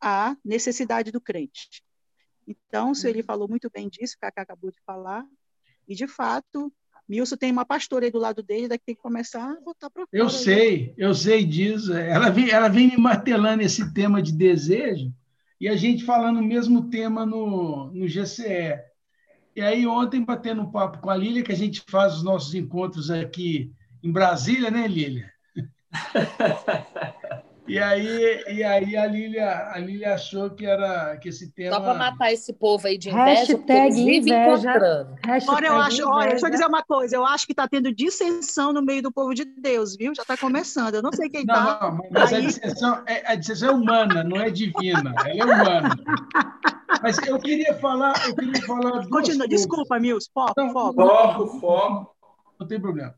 a 0.01 0.37
necessidade 0.45 1.11
do 1.11 1.21
crente. 1.21 1.83
Então, 2.47 2.93
o 2.93 3.07
ele 3.07 3.21
uhum. 3.21 3.27
falou 3.27 3.49
muito 3.49 3.71
bem 3.71 3.89
disso, 3.89 4.17
a 4.17 4.27
Cacá 4.27 4.43
acabou 4.43 4.71
de 4.71 4.81
falar, 4.85 5.27
e 5.89 5.95
de 5.95 6.07
fato, 6.07 6.73
Milson 7.09 7.37
tem 7.37 7.53
uma 7.53 7.65
pastora 7.65 8.05
aí 8.05 8.11
do 8.11 8.19
lado 8.19 8.43
dele, 8.43 8.69
daqui 8.69 8.85
tem 8.87 8.95
que 8.95 9.01
começar 9.01 9.53
a 9.53 9.61
botar 9.61 9.89
para. 9.91 10.05
Eu 10.13 10.29
sei, 10.29 10.93
eu 10.97 11.15
sei 11.15 11.45
disso. 11.45 11.93
Ela 11.93 12.31
vem, 12.31 12.51
ela 12.51 12.69
vem 12.69 12.89
me 12.89 12.97
martelando 12.97 13.63
esse 13.63 13.93
tema 13.95 14.21
de 14.21 14.33
desejo, 14.33 15.13
e 15.61 15.69
a 15.69 15.77
gente 15.77 16.05
falando 16.05 16.39
o 16.39 16.45
mesmo 16.45 16.91
tema 16.91 17.25
no, 17.25 17.91
no 17.93 18.07
GCE. 18.07 18.79
E 19.55 19.61
aí, 19.63 19.87
ontem, 19.87 20.23
batendo 20.23 20.63
um 20.63 20.71
papo 20.71 20.99
com 20.99 21.09
a 21.09 21.17
Lília, 21.17 21.43
que 21.43 21.53
a 21.53 21.57
gente 21.57 21.83
faz 21.89 22.17
os 22.17 22.23
nossos 22.23 22.55
encontros 22.55 23.11
aqui 23.11 23.73
em 24.03 24.13
Brasília, 24.13 24.71
né, 24.71 24.87
Lília? 24.87 25.33
E 27.69 27.81
aí, 27.81 28.45
e 28.49 28.63
aí 28.63 28.97
a, 28.97 29.07
Lília, 29.07 29.71
a 29.73 29.79
Lília 29.79 30.15
achou 30.15 30.51
que 30.51 30.65
era 30.65 31.17
que 31.17 31.29
esse 31.29 31.51
tema. 31.51 31.75
Só 31.75 31.81
para 31.81 31.95
matar 31.95 32.33
esse 32.33 32.53
povo 32.53 32.87
aí 32.87 32.97
de 32.97 33.11
inveja, 33.11 33.57
Hashtag 33.57 34.01
inveja. 34.01 35.09
Olha, 35.49 35.67
eu 35.67 35.77
acho, 35.77 36.09
olha, 36.09 36.31
deixa 36.31 36.47
eu 36.47 36.51
dizer 36.51 36.67
uma 36.67 36.85
coisa, 36.85 37.17
eu 37.17 37.27
acho 37.27 37.45
que 37.45 37.53
está 37.53 37.67
tendo 37.67 37.93
dissensão 37.93 38.73
no 38.73 38.81
meio 38.83 39.03
do 39.03 39.11
povo 39.11 39.35
de 39.35 39.45
Deus, 39.45 39.97
viu? 39.97 40.15
Já 40.15 40.23
está 40.23 40.37
começando. 40.37 40.95
Eu 40.95 41.03
não 41.03 41.13
sei 41.13 41.29
quem 41.29 41.41
está. 41.41 41.81
Não, 41.81 41.91
não, 41.91 42.09
mas 42.11 42.33
aí... 42.33 42.45
a, 42.45 42.47
dissensão 42.47 43.03
é, 43.07 43.33
a 43.33 43.35
dissensão 43.35 43.69
é 43.69 43.73
humana, 43.73 44.23
não 44.23 44.41
é 44.41 44.49
divina. 44.49 45.13
Ela 45.25 45.41
é 45.41 45.45
humana. 45.45 45.97
Mas 47.03 47.19
eu 47.27 47.39
queria 47.41 47.75
falar, 47.75 48.15
eu 48.29 48.37
queria 48.37 48.63
falar. 48.63 49.07
Continua, 49.09 49.49
desculpa, 49.49 49.99
Mills, 49.99 50.31
foco, 50.33 50.55
não, 50.57 50.73
foco. 50.73 50.95
Foco, 50.95 51.61
foco. 51.61 52.17
Não 52.61 52.67
tem 52.67 52.81
problema. 52.81 53.15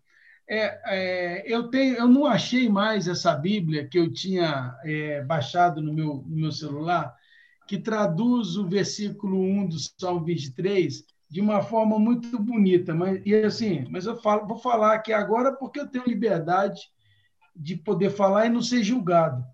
É, 0.50 0.80
é, 0.86 1.44
eu, 1.46 1.68
tenho, 1.68 1.96
eu 1.96 2.08
não 2.08 2.24
achei 2.26 2.68
mais 2.68 3.06
essa 3.06 3.34
Bíblia 3.34 3.86
que 3.86 3.98
eu 3.98 4.10
tinha 4.10 4.74
é, 4.82 5.22
baixado 5.22 5.82
no 5.82 5.92
meu, 5.92 6.24
no 6.26 6.36
meu 6.36 6.52
celular, 6.52 7.14
que 7.66 7.78
traduz 7.78 8.56
o 8.56 8.66
versículo 8.66 9.38
1 9.38 9.66
do 9.68 9.76
Salmo 10.00 10.24
23 10.24 11.04
de 11.30 11.40
uma 11.42 11.60
forma 11.60 11.98
muito 11.98 12.38
bonita. 12.38 12.94
Mas, 12.94 13.20
e 13.26 13.34
assim, 13.34 13.86
mas 13.90 14.06
eu 14.06 14.16
falo, 14.16 14.46
vou 14.46 14.56
falar 14.56 14.94
aqui 14.94 15.12
agora 15.12 15.52
porque 15.52 15.80
eu 15.80 15.86
tenho 15.86 16.06
liberdade 16.06 16.80
de 17.54 17.76
poder 17.76 18.10
falar 18.10 18.46
e 18.46 18.50
não 18.50 18.62
ser 18.62 18.82
julgado. 18.82 19.44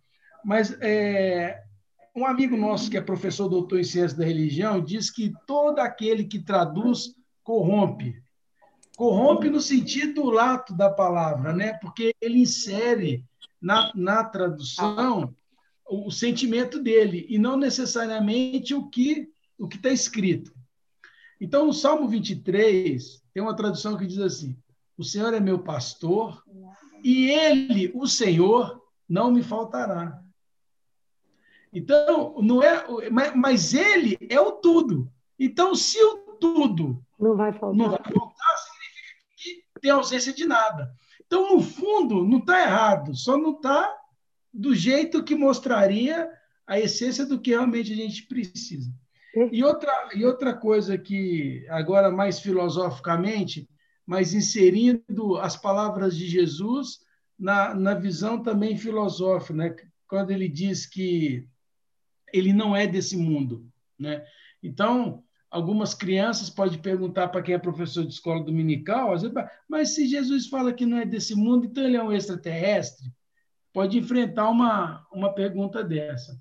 Mas 0.45 0.77
é, 0.81 1.61
um 2.15 2.25
amigo 2.25 2.57
nosso 2.57 2.89
que 2.89 2.97
é 2.97 3.01
professor 3.01 3.49
doutor 3.49 3.81
em 3.81 3.85
ciência 3.85 4.17
da 4.17 4.25
religião 4.25 4.81
diz 4.81 5.11
que 5.11 5.33
todo 5.47 5.81
aquele 5.81 6.25
que 6.25 6.39
traduz 6.39 7.15
corrompe. 7.43 8.23
Corrompe 8.97 9.51
no 9.51 9.61
sentido 9.61 10.31
lato 10.31 10.75
da 10.75 10.89
palavra, 10.89 11.53
né? 11.53 11.75
porque 11.75 12.15
ele 12.21 12.39
insere 12.39 13.25
na, 13.61 13.91
na 13.95 14.25
tradução 14.25 15.35
o, 15.89 16.09
o 16.09 16.11
sentimento 16.11 16.81
dele 16.81 17.27
e 17.29 17.39
não 17.39 17.57
necessariamente 17.57 18.75
o 18.75 18.89
que 18.89 19.29
o 19.59 19.69
que 19.69 19.77
está 19.77 19.91
escrito. 19.91 20.53
Então, 21.41 21.67
no 21.67 21.73
Salmo 21.73 22.09
23, 22.09 23.23
tem 23.33 23.43
uma 23.43 23.57
tradução 23.57 23.97
que 23.97 24.07
diz 24.07 24.19
assim: 24.19 24.57
O 24.97 25.05
Senhor 25.05 25.33
é 25.35 25.41
meu 25.41 25.59
pastor 25.59 26.43
e 27.03 27.31
ele, 27.31 27.93
o 27.95 28.07
Senhor, 28.07 28.83
não 29.09 29.31
me 29.31 29.43
faltará. 29.43 30.21
Então, 31.73 32.37
não 32.41 32.63
é, 32.63 32.85
mas 33.35 33.75
ele 33.75 34.17
é 34.29 34.41
o 34.41 34.53
tudo. 34.53 35.11
Então, 35.39 35.75
se 35.75 35.99
o 36.03 36.19
tudo 36.41 37.05
não 37.19 37.37
vai 37.37 37.53
faltar, 37.53 37.75
não 37.75 37.91
vai 37.91 38.03
faltar 38.13 38.54
tem 39.85 39.91
ausência 39.91 40.33
de 40.33 40.47
nada. 40.47 40.91
Então, 41.27 41.55
no 41.55 41.63
fundo, 41.63 42.25
não 42.25 42.39
está 42.39 42.59
errado, 42.63 43.15
só 43.15 43.37
não 43.37 43.53
está 43.53 43.95
do 44.51 44.75
jeito 44.75 45.23
que 45.23 45.35
mostraria 45.35 46.27
a 46.67 46.81
essência 46.81 47.27
do 47.27 47.39
que 47.39 47.51
realmente 47.51 47.93
a 47.93 47.97
gente 47.97 48.27
precisa. 48.27 48.91
E 49.53 49.63
outra, 49.63 49.93
e 50.15 50.25
outra 50.25 50.55
coisa 50.55 50.97
que, 50.97 51.67
agora 51.69 52.11
mais 52.11 52.41
filosoficamente, 52.41 53.69
mas 54.07 54.33
inserindo 54.33 55.37
as 55.37 55.55
palavras 55.55 56.17
de 56.17 56.27
Jesus 56.29 57.01
na, 57.39 57.75
na 57.75 57.93
visão 57.93 58.43
também 58.43 58.79
filosófica, 58.79 59.53
né? 59.53 59.77
quando 60.09 60.31
ele 60.31 60.49
diz 60.49 60.87
que 60.87 61.47
ele 62.33 62.55
não 62.55 62.75
é 62.75 62.87
desse 62.87 63.19
mundo. 63.19 63.69
Né? 63.99 64.25
Então, 64.63 65.23
algumas 65.55 65.95
crianças 65.95 66.51
podem 66.51 66.81
perguntar 66.81 67.29
para 67.29 67.41
quem 67.41 67.55
é 67.55 67.59
professor 67.59 68.05
de 68.05 68.13
escola 68.13 68.43
dominical, 68.43 69.15
mas 69.69 69.91
se 69.91 70.09
Jesus 70.09 70.49
fala 70.49 70.73
que 70.73 70.85
não 70.85 70.99
é 70.99 71.07
desse 71.07 71.33
mundo, 71.37 71.67
então 71.67 71.85
ele 71.85 71.97
é 71.97 72.03
um 72.03 72.13
extraterrestre? 72.13 73.07
Pode 73.73 73.97
enfrentar 73.97 74.51
uma, 74.51 75.07
uma 75.13 75.33
pergunta 75.33 75.85
dessa. 75.85 76.37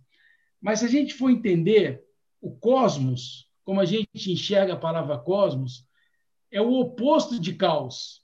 Mas 0.59 0.79
se 0.79 0.85
a 0.85 0.87
gente 0.87 1.13
for 1.13 1.29
entender 1.29 2.03
o 2.41 2.55
cosmos, 2.55 3.47
como 3.63 3.79
a 3.79 3.85
gente 3.85 4.31
enxerga 4.31 4.73
a 4.73 4.79
palavra 4.79 5.19
cosmos, 5.19 5.87
é 6.49 6.59
o 6.59 6.73
oposto 6.73 7.39
de 7.39 7.53
caos. 7.53 8.23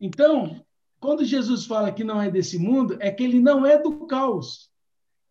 Então, 0.00 0.64
quando 0.98 1.24
Jesus 1.24 1.64
fala 1.64 1.92
que 1.92 2.02
não 2.02 2.20
é 2.20 2.28
desse 2.28 2.58
mundo, 2.58 2.96
é 2.98 3.12
que 3.12 3.22
ele 3.22 3.38
não 3.38 3.64
é 3.64 3.80
do 3.80 4.04
caos. 4.04 4.68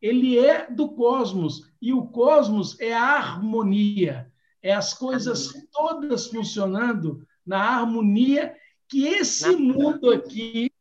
Ele 0.01 0.39
é 0.39 0.71
do 0.71 0.87
cosmos. 0.93 1.69
E 1.81 1.91
o 1.91 2.07
cosmos 2.07 2.79
é 2.79 2.93
a 2.93 3.17
harmonia 3.17 4.31
é 4.61 4.73
as 4.73 4.93
coisas 4.93 5.51
todas 5.71 6.27
funcionando 6.27 7.25
na 7.45 7.59
harmonia 7.59 8.55
que 8.87 9.05
esse 9.05 9.55
mundo 9.55 10.11
aqui 10.11 10.71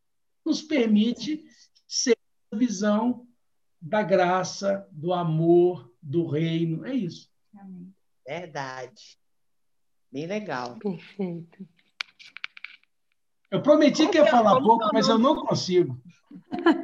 nos 0.44 0.62
permite 0.62 1.44
ser 1.86 2.16
a 2.52 2.56
visão 2.56 3.26
da 3.80 4.02
graça, 4.02 4.88
do 4.90 5.12
amor, 5.12 5.92
do 6.00 6.26
reino. 6.26 6.84
É 6.86 6.94
isso. 6.94 7.28
Verdade. 8.26 9.18
Bem 10.10 10.26
legal. 10.26 10.78
Perfeito. 10.78 11.66
Eu 13.50 13.62
prometi 13.62 13.98
Como 13.98 14.10
que 14.10 14.18
ia 14.18 14.24
é, 14.24 14.30
falar 14.30 14.60
pouco, 14.60 14.90
mas 14.92 15.08
eu 15.08 15.18
não 15.18 15.44
consigo. 15.44 16.00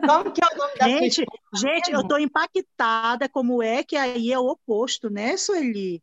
Como 0.06 0.32
que 0.32 0.40
é 0.42 0.54
o 0.54 0.58
nome 0.58 0.74
da 0.76 0.88
Gente, 0.88 1.24
gente 1.54 1.92
eu 1.92 2.00
estou 2.00 2.18
impactada 2.18 3.28
como 3.28 3.62
é 3.62 3.82
que 3.82 3.96
aí 3.96 4.32
é 4.32 4.38
o 4.38 4.46
oposto, 4.46 5.10
né, 5.10 5.36
Sueli? 5.36 6.02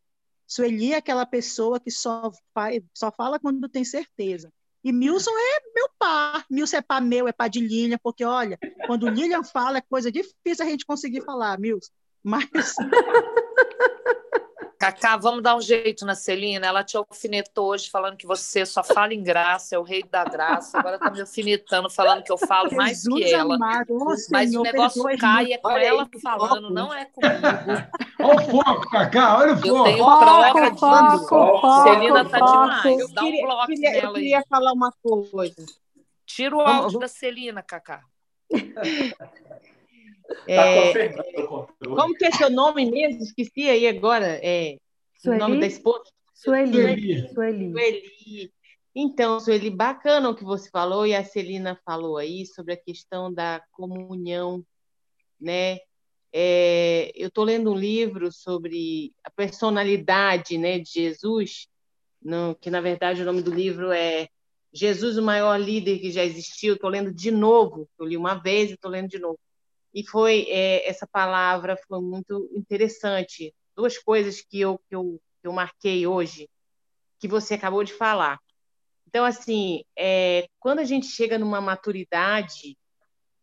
Sueli 0.50 0.92
é 0.92 0.96
aquela 0.96 1.24
pessoa 1.24 1.78
que 1.78 1.92
só, 1.92 2.32
só 2.92 3.12
fala 3.12 3.38
quando 3.38 3.68
tem 3.68 3.84
certeza. 3.84 4.52
E 4.82 4.90
Milson 4.92 5.30
é 5.30 5.60
meu 5.74 5.88
par. 5.96 6.44
Milson 6.50 6.78
é 6.78 6.82
par 6.82 7.00
meu, 7.00 7.28
é 7.28 7.32
par 7.32 7.48
de 7.48 7.60
Lilian, 7.60 7.98
porque, 8.02 8.24
olha, 8.24 8.58
quando 8.86 9.08
Lilian 9.08 9.44
fala, 9.44 9.78
é 9.78 9.82
coisa 9.82 10.10
difícil 10.10 10.64
a 10.64 10.68
gente 10.68 10.84
conseguir 10.84 11.20
falar, 11.22 11.56
Milson. 11.60 11.92
Mas. 12.20 12.74
Cacá, 14.80 15.14
vamos 15.18 15.42
dar 15.42 15.54
um 15.56 15.60
jeito 15.60 16.06
na 16.06 16.14
Celina. 16.14 16.66
Ela 16.66 16.82
te 16.82 16.96
alfinetou 16.96 17.66
hoje 17.68 17.90
falando 17.90 18.16
que 18.16 18.26
você 18.26 18.64
só 18.64 18.82
fala 18.82 19.12
em 19.12 19.22
graça, 19.22 19.76
é 19.76 19.78
o 19.78 19.82
rei 19.82 20.02
da 20.02 20.24
graça. 20.24 20.78
Agora 20.78 20.98
tá 20.98 21.10
me 21.10 21.20
alfinetando, 21.20 21.90
falando 21.90 22.22
que 22.22 22.32
eu 22.32 22.38
falo 22.38 22.70
mais 22.74 23.02
Jesus 23.02 23.22
que 23.26 23.34
ela. 23.34 23.56
amado, 23.56 23.90
ô, 23.94 24.04
Mas 24.06 24.24
Senhor, 24.48 24.60
o 24.60 24.62
negócio 24.62 25.02
cai 25.18 25.44
meu 25.44 25.54
é 25.54 25.58
com 25.58 25.68
Olha 25.68 25.84
ela 25.84 26.08
aí, 26.10 26.20
falando, 26.22 26.62
foco. 26.62 26.72
não 26.72 26.94
é 26.94 27.04
comigo. 27.04 27.36
Olha 28.20 28.36
o 28.40 28.50
foco, 28.50 28.90
Cacá, 28.90 29.38
olha 29.38 29.52
o 29.52 29.56
Eu 29.56 29.76
foco. 29.76 29.84
tenho 29.84 29.98
Foco, 29.98 30.78
foco, 30.78 31.60
foco, 31.60 31.82
Celina 31.82 32.24
tá 32.28 32.38
foco. 32.38 32.52
demais. 32.52 33.00
Eu 33.00 33.08
Dá 33.12 33.20
um 33.22 33.24
queria, 33.26 33.42
bloco 33.46 33.66
queria- 33.66 33.88
eu 33.90 33.94
nela 34.02 34.08
aí. 34.08 34.14
queria 34.14 34.44
falar 34.48 34.72
uma 34.72 34.92
coisa. 35.02 35.66
Tira 36.26 36.54
o 36.56 36.64
Vamos- 36.64 36.84
áudio 36.84 36.98
da 37.00 37.08
Celina, 37.08 37.62
Cacá. 37.62 38.00
Tá 40.46 40.66
É, 40.66 41.08
confirmando 41.08 41.44
o 41.44 41.48
controle. 41.48 41.96
como 41.96 42.14
que 42.14 42.24
é 42.24 42.30
seu 42.32 42.50
nome 42.50 42.90
mesmo? 42.90 43.22
Esqueci 43.22 43.68
aí 43.68 43.86
agora. 43.86 44.38
É, 44.42 44.76
o 45.26 45.30
nome 45.34 45.58
da 45.58 45.66
Sueli? 45.66 45.66
esposa? 45.66 46.04
Sueli. 46.34 46.72
Sueli. 46.72 47.28
Sueli. 47.34 47.70
Sueli. 47.72 48.52
Então, 48.94 49.38
Sueli, 49.38 49.70
bacana 49.70 50.28
o 50.30 50.34
que 50.34 50.42
você 50.44 50.68
falou 50.70 51.06
e 51.06 51.14
a 51.14 51.22
Celina 51.24 51.78
falou 51.84 52.16
aí 52.16 52.44
sobre 52.46 52.72
a 52.74 52.76
questão 52.76 53.32
da 53.32 53.62
comunhão, 53.72 54.64
né? 55.40 55.78
É, 56.32 57.10
eu 57.14 57.28
estou 57.28 57.44
lendo 57.44 57.72
um 57.72 57.76
livro 57.76 58.30
sobre 58.32 59.12
a 59.24 59.30
personalidade, 59.30 60.56
né, 60.58 60.78
de 60.78 60.90
Jesus, 60.90 61.66
no- 62.22 62.54
que 62.54 62.70
na 62.70 62.80
verdade 62.80 63.22
o 63.22 63.24
nome 63.24 63.42
do 63.42 63.50
livro 63.52 63.90
é 63.92 64.28
Jesus, 64.72 65.18
o 65.18 65.22
maior 65.22 65.56
líder 65.58 65.98
que 65.98 66.10
já 66.12 66.24
existiu. 66.24 66.74
Estou 66.74 66.88
lendo 66.90 67.12
de 67.12 67.30
novo, 67.30 67.88
eu 67.98 68.06
li 68.06 68.16
uma 68.16 68.34
vez 68.34 68.70
e 68.70 68.74
estou 68.74 68.90
lendo 68.90 69.08
de 69.08 69.18
novo. 69.18 69.38
E 69.92 70.06
foi 70.06 70.46
é, 70.48 70.88
essa 70.88 71.06
palavra 71.06 71.76
foi 71.88 72.00
muito 72.00 72.48
interessante. 72.54 73.54
Duas 73.74 73.98
coisas 73.98 74.40
que 74.40 74.60
eu, 74.60 74.78
que 74.88 74.94
eu, 74.94 75.20
que 75.40 75.48
eu 75.48 75.52
marquei 75.52 76.06
hoje, 76.06 76.48
que 77.18 77.28
você 77.28 77.54
acabou 77.54 77.82
de 77.84 77.92
falar. 77.92 78.38
Então, 79.06 79.24
assim, 79.24 79.82
é, 79.96 80.46
quando 80.60 80.78
a 80.78 80.84
gente 80.84 81.06
chega 81.06 81.38
numa 81.38 81.60
maturidade 81.60 82.76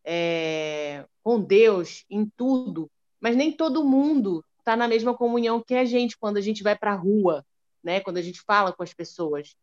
é, 0.05 1.05
com 1.21 1.41
Deus 1.41 2.05
em 2.09 2.25
tudo, 2.37 2.89
mas 3.19 3.35
nem 3.35 3.51
todo 3.51 3.83
mundo 3.83 4.43
está 4.59 4.77
na 4.77 4.87
mesma 4.87 5.13
comunhão 5.13 5.61
que 5.61 5.75
a 5.75 5.83
gente 5.83 6.17
quando 6.17 6.37
a 6.37 6.41
gente 6.41 6.63
vai 6.63 6.77
para 6.77 6.93
a 6.93 6.95
rua, 6.95 7.45
né? 7.83 7.99
quando 7.99 8.17
a 8.17 8.21
gente 8.21 8.41
fala 8.41 8.71
com 8.71 8.83
as 8.83 8.93
pessoas. 8.93 9.55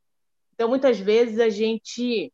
Então, 0.53 0.69
muitas 0.69 0.99
vezes 0.99 1.41
a 1.41 1.49
gente 1.49 2.33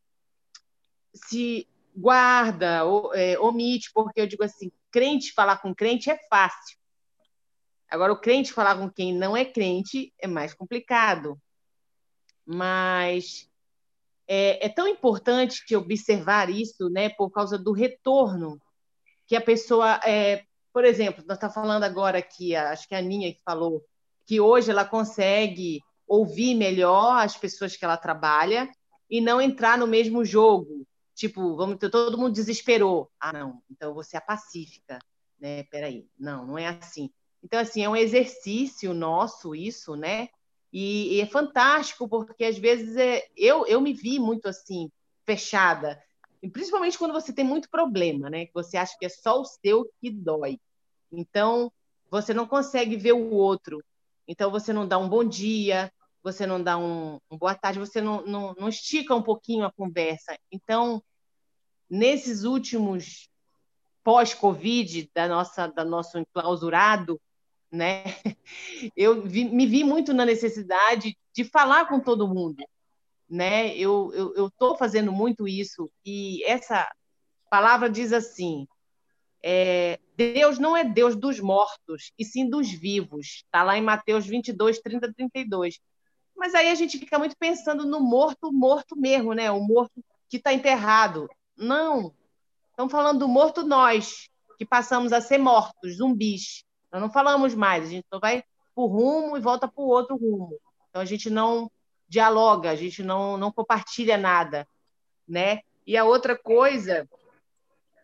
se 1.14 1.66
guarda, 1.94 2.84
ou, 2.84 3.14
é, 3.14 3.38
omite, 3.38 3.90
porque 3.92 4.20
eu 4.20 4.26
digo 4.26 4.44
assim, 4.44 4.70
crente 4.90 5.32
falar 5.32 5.58
com 5.58 5.74
crente 5.74 6.10
é 6.10 6.18
fácil. 6.28 6.78
Agora, 7.88 8.12
o 8.12 8.20
crente 8.20 8.52
falar 8.52 8.76
com 8.76 8.88
quem 8.88 9.12
não 9.12 9.36
é 9.36 9.44
crente 9.44 10.12
é 10.18 10.26
mais 10.26 10.54
complicado. 10.54 11.40
Mas 12.46 13.48
é, 14.28 14.66
é 14.66 14.68
tão 14.68 14.86
importante 14.86 15.74
observar 15.74 16.48
isso, 16.50 16.88
né, 16.88 17.08
por 17.08 17.30
causa 17.30 17.58
do 17.58 17.72
retorno 17.72 18.60
que 19.26 19.36
a 19.36 19.40
pessoa, 19.40 20.00
é, 20.04 20.44
por 20.72 20.84
exemplo, 20.84 21.24
nós 21.26 21.36
estamos 21.36 21.54
falando 21.54 21.84
agora 21.84 22.18
aqui, 22.18 22.54
acho 22.56 22.88
que 22.88 22.96
a 22.96 22.98
Aninha 22.98 23.32
que 23.32 23.40
falou, 23.44 23.84
que 24.26 24.40
hoje 24.40 24.70
ela 24.72 24.84
consegue 24.84 25.80
ouvir 26.06 26.56
melhor 26.56 27.16
as 27.22 27.36
pessoas 27.36 27.76
que 27.76 27.84
ela 27.84 27.96
trabalha 27.96 28.68
e 29.08 29.20
não 29.20 29.40
entrar 29.40 29.78
no 29.78 29.86
mesmo 29.86 30.24
jogo. 30.24 30.84
Tipo, 31.20 31.54
vamos 31.54 31.76
ter 31.76 31.90
todo 31.90 32.16
mundo 32.16 32.32
desesperou. 32.32 33.10
Ah, 33.20 33.30
não, 33.30 33.62
então 33.70 33.92
você 33.92 34.16
é 34.16 34.20
pacífica, 34.20 34.98
né? 35.38 35.64
Peraí, 35.64 36.08
não, 36.18 36.46
não 36.46 36.56
é 36.56 36.66
assim. 36.66 37.10
Então, 37.44 37.60
assim, 37.60 37.84
é 37.84 37.88
um 37.90 37.94
exercício 37.94 38.94
nosso 38.94 39.54
isso, 39.54 39.94
né? 39.96 40.30
E, 40.72 41.16
e 41.16 41.20
é 41.20 41.26
fantástico, 41.26 42.08
porque 42.08 42.42
às 42.42 42.56
vezes 42.56 42.96
é, 42.96 43.28
eu, 43.36 43.66
eu 43.66 43.82
me 43.82 43.92
vi 43.92 44.18
muito 44.18 44.48
assim, 44.48 44.90
fechada. 45.26 46.02
E 46.42 46.48
principalmente 46.48 46.96
quando 46.96 47.12
você 47.12 47.34
tem 47.34 47.44
muito 47.44 47.68
problema, 47.68 48.30
né? 48.30 48.46
Que 48.46 48.54
você 48.54 48.78
acha 48.78 48.96
que 48.98 49.04
é 49.04 49.10
só 49.10 49.42
o 49.42 49.44
seu 49.44 49.92
que 50.00 50.08
dói. 50.08 50.58
Então, 51.12 51.70
você 52.10 52.32
não 52.32 52.46
consegue 52.46 52.96
ver 52.96 53.12
o 53.12 53.30
outro. 53.34 53.84
Então, 54.26 54.50
você 54.50 54.72
não 54.72 54.88
dá 54.88 54.96
um 54.96 55.06
bom 55.06 55.22
dia, 55.22 55.92
você 56.22 56.46
não 56.46 56.62
dá 56.62 56.78
um, 56.78 57.20
um 57.30 57.36
boa 57.36 57.54
tarde, 57.54 57.78
você 57.78 58.00
não, 58.00 58.24
não, 58.24 58.54
não 58.58 58.70
estica 58.70 59.14
um 59.14 59.22
pouquinho 59.22 59.66
a 59.66 59.72
conversa. 59.72 60.34
Então, 60.50 61.02
nesses 61.90 62.44
últimos 62.44 63.28
pós-Covid, 64.04 65.10
da 65.14 65.28
nossa, 65.28 65.66
da 65.66 65.84
nosso 65.84 66.18
enclausurado, 66.18 67.20
né? 67.70 68.04
Eu 68.96 69.22
vi, 69.22 69.44
me 69.44 69.66
vi 69.66 69.84
muito 69.84 70.14
na 70.14 70.24
necessidade 70.24 71.16
de 71.34 71.44
falar 71.44 71.86
com 71.86 72.00
todo 72.00 72.28
mundo, 72.28 72.64
né? 73.28 73.76
Eu 73.76 74.12
eu 74.36 74.46
estou 74.46 74.76
fazendo 74.76 75.12
muito 75.12 75.46
isso 75.46 75.90
e 76.04 76.42
essa 76.44 76.90
palavra 77.50 77.90
diz 77.90 78.12
assim: 78.12 78.66
é, 79.42 79.98
Deus 80.16 80.58
não 80.58 80.76
é 80.76 80.84
Deus 80.84 81.16
dos 81.16 81.40
mortos, 81.40 82.12
e 82.18 82.24
sim 82.24 82.48
dos 82.48 82.70
vivos. 82.70 83.42
Está 83.44 83.62
lá 83.62 83.76
em 83.76 83.82
Mateus 83.82 84.26
22, 84.26 84.80
30, 84.80 85.12
32. 85.12 85.78
Mas 86.36 86.54
aí 86.54 86.68
a 86.68 86.74
gente 86.74 86.98
fica 86.98 87.18
muito 87.18 87.36
pensando 87.38 87.84
no 87.86 88.00
morto, 88.00 88.52
morto 88.52 88.96
mesmo, 88.96 89.32
né? 89.34 89.50
O 89.50 89.60
morto 89.60 90.02
que 90.28 90.36
está 90.36 90.52
enterrado. 90.52 91.28
Não. 91.60 92.14
Estamos 92.70 92.90
falando 92.90 93.18
do 93.18 93.28
morto 93.28 93.62
nós, 93.62 94.30
que 94.56 94.64
passamos 94.64 95.12
a 95.12 95.20
ser 95.20 95.36
mortos, 95.36 95.98
zumbis. 95.98 96.64
Nós 96.90 97.02
não 97.02 97.10
falamos 97.10 97.54
mais, 97.54 97.84
a 97.84 97.90
gente 97.90 98.06
só 98.08 98.18
vai 98.18 98.42
para 98.74 98.82
o 98.82 98.86
rumo 98.86 99.36
e 99.36 99.40
volta 99.40 99.68
para 99.68 99.82
o 99.82 99.88
outro 99.88 100.16
rumo. 100.16 100.58
Então 100.88 101.02
a 101.02 101.04
gente 101.04 101.28
não 101.28 101.70
dialoga, 102.08 102.70
a 102.70 102.74
gente 102.74 103.02
não, 103.02 103.36
não 103.36 103.52
compartilha 103.52 104.16
nada, 104.16 104.66
né? 105.28 105.60
E 105.86 105.96
a 105.98 106.04
outra 106.04 106.36
coisa 106.36 107.06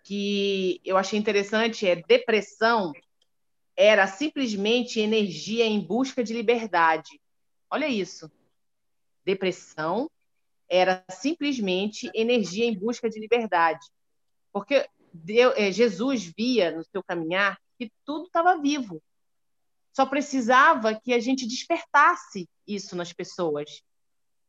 que 0.04 0.78
eu 0.84 0.98
achei 0.98 1.18
interessante 1.18 1.88
é 1.88 1.96
depressão 1.96 2.92
era 3.74 4.06
simplesmente 4.06 5.00
energia 5.00 5.64
em 5.64 5.80
busca 5.80 6.22
de 6.22 6.34
liberdade. 6.34 7.20
Olha 7.70 7.88
isso. 7.88 8.30
Depressão 9.24 10.10
era 10.68 11.05
simplesmente 11.11 12.11
energia 12.14 12.64
em 12.64 12.79
busca 12.79 13.09
de 13.09 13.20
liberdade. 13.20 13.87
Porque 14.52 14.88
Deus, 15.12 15.55
Jesus 15.74 16.24
via 16.37 16.70
no 16.70 16.85
seu 16.85 17.02
caminhar 17.02 17.59
que 17.79 17.90
tudo 18.05 18.26
estava 18.26 18.61
vivo. 18.61 19.02
Só 19.94 20.05
precisava 20.05 20.94
que 20.94 21.12
a 21.12 21.20
gente 21.20 21.46
despertasse 21.46 22.48
isso 22.66 22.94
nas 22.96 23.12
pessoas, 23.12 23.83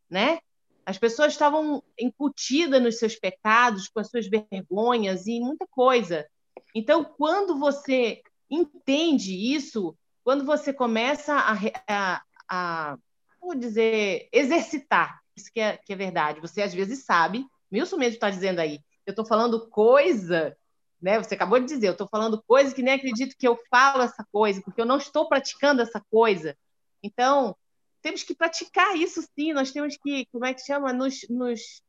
né? 0.10 0.40
As 0.86 0.98
pessoas 0.98 1.34
estavam 1.34 1.84
incutidas 2.00 2.82
nos 2.82 2.98
seus 2.98 3.16
pecados, 3.16 3.90
com 3.90 4.00
as 4.00 4.10
suas 4.10 4.28
vergonhas 4.28 5.28
e 5.28 5.40
muita 5.40 5.68
coisa. 5.68 6.26
Então, 6.74 7.04
quando 7.04 7.58
você 7.60 8.22
entende 8.50 9.34
isso, 9.34 9.98
quando 10.24 10.46
você 10.46 10.74
começa 10.74 11.34
a, 11.36 11.58
a, 11.88 12.22
a 12.50 12.98
vou 13.42 13.56
dizer, 13.56 14.28
exercitar, 14.32 15.22
isso 15.38 15.52
que 15.54 15.60
é, 15.60 15.78
que 15.78 15.94
é 15.94 15.96
verdade. 15.96 16.42
Você 16.42 16.62
às 16.62 16.74
vezes 16.74 17.06
sabe, 17.06 17.46
Milson 17.72 17.98
mesmo 17.98 18.16
está 18.16 18.30
dizendo 18.30 18.60
aí, 18.60 18.80
eu 19.06 19.12
estou 19.12 19.26
falando 19.26 19.70
coisa 19.70 20.56
né? 21.02 21.18
Você 21.20 21.36
acabou 21.36 21.60
de 21.60 21.66
dizer, 21.66 21.88
eu 21.88 21.92
estou 21.92 22.08
falando 22.08 22.44
coisa 22.48 22.74
que 22.74 22.82
nem 22.82 22.96
acredito 22.96 23.36
que 23.38 23.48
eu 23.48 23.58
falo 23.70 24.04
essa 24.04 24.26
coisa, 24.32 24.62
porque 24.62 24.82
eu 24.82 24.86
não 24.86 24.98
estou 24.98 25.28
praticando 25.30 25.82
essa 25.82 26.04
coisa. 26.10 26.58
Então, 27.04 27.56
temos 28.02 28.24
que 28.24 28.36
praticar 28.36 28.96
isso 28.96 29.22
sim, 29.36 29.54
nós 29.54 29.72
temos 29.72 29.98
que, 29.98 30.26
como 30.32 30.46
é 30.46 30.54
que 30.54 30.66
chama? 30.66 30.92
Nos, 30.92 31.28
nos 31.30 31.82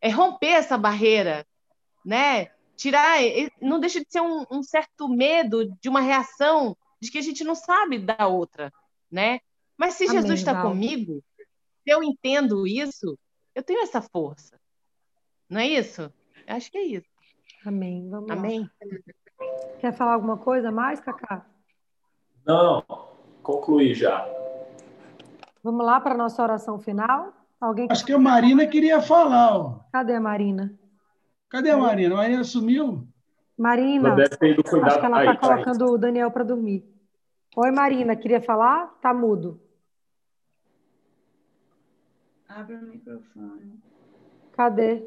é, 0.00 0.08
romper 0.08 0.52
essa 0.52 0.78
barreira, 0.78 1.46
né? 2.04 2.50
Tirar, 2.76 3.18
não 3.60 3.78
deixa 3.78 4.00
de 4.00 4.06
ser 4.08 4.20
um, 4.20 4.44
um 4.50 4.62
certo 4.62 5.08
medo 5.08 5.76
de 5.80 5.88
uma 5.88 6.00
reação 6.00 6.76
de 7.00 7.10
que 7.10 7.18
a 7.18 7.22
gente 7.22 7.44
não 7.44 7.54
sabe 7.54 7.98
da 7.98 8.26
outra, 8.26 8.72
né? 9.10 9.40
Mas 9.76 9.94
se 9.94 10.04
Amém, 10.04 10.20
Jesus 10.20 10.40
está 10.40 10.62
comigo, 10.62 11.22
eu 11.86 12.02
entendo 12.02 12.66
isso, 12.66 13.18
eu 13.54 13.62
tenho 13.62 13.82
essa 13.82 14.00
força. 14.00 14.58
Não 15.48 15.60
é 15.60 15.66
isso? 15.66 16.02
Eu 16.46 16.56
acho 16.56 16.70
que 16.70 16.78
é 16.78 16.84
isso. 16.84 17.08
Amém. 17.64 18.08
Vamos 18.10 18.28
lá. 18.28 18.34
Amém? 18.34 18.68
Quer 19.80 19.92
falar 19.92 20.14
alguma 20.14 20.36
coisa 20.36 20.70
mais, 20.70 21.00
Cacá? 21.00 21.46
Não, 22.46 22.82
concluí 23.42 23.94
já. 23.94 24.26
Vamos 25.62 25.84
lá 25.84 26.00
para 26.00 26.14
a 26.14 26.18
nossa 26.18 26.42
oração 26.42 26.78
final? 26.78 27.32
Alguém 27.60 27.88
Acho 27.90 28.04
que 28.04 28.12
a 28.12 28.18
Marina 28.18 28.66
queria 28.66 29.00
falar. 29.00 29.56
Ó. 29.56 29.80
Cadê 29.92 30.14
a 30.14 30.20
Marina? 30.20 30.78
Cadê 31.48 31.70
a 31.70 31.76
Marina? 31.76 32.14
A 32.14 32.18
Marina 32.18 32.44
sumiu? 32.44 33.08
Marina, 33.56 34.14
acho 34.14 34.36
que 34.36 34.44
ela 34.74 34.88
está 34.88 35.08
tá 35.08 35.16
aí. 35.16 35.38
colocando 35.38 35.86
o 35.86 35.96
Daniel 35.96 36.30
para 36.30 36.44
dormir. 36.44 36.84
Oi, 37.56 37.70
Marina, 37.70 38.16
queria 38.16 38.42
falar? 38.42 38.88
Tá 39.00 39.14
mudo. 39.14 39.60
Abre 42.54 42.76
o 42.76 42.82
microfone. 42.82 43.82
Cadê? 44.52 45.02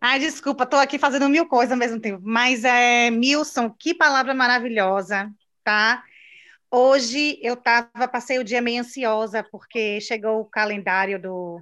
Ai, 0.00 0.20
desculpa, 0.20 0.62
estou 0.62 0.78
aqui 0.78 1.00
fazendo 1.00 1.28
mil 1.28 1.48
coisas 1.48 1.72
ao 1.72 1.78
mesmo 1.78 2.00
tempo. 2.00 2.22
Mas, 2.22 2.64
é, 2.64 3.10
Milson, 3.10 3.68
que 3.68 3.92
palavra 3.92 4.32
maravilhosa, 4.32 5.28
tá? 5.64 6.04
Hoje 6.70 7.40
eu 7.42 7.56
tava, 7.56 8.06
passei 8.06 8.38
o 8.38 8.44
dia 8.44 8.62
meio 8.62 8.82
ansiosa, 8.82 9.42
porque 9.42 10.00
chegou 10.00 10.42
o 10.42 10.44
calendário 10.44 11.20
do, 11.20 11.60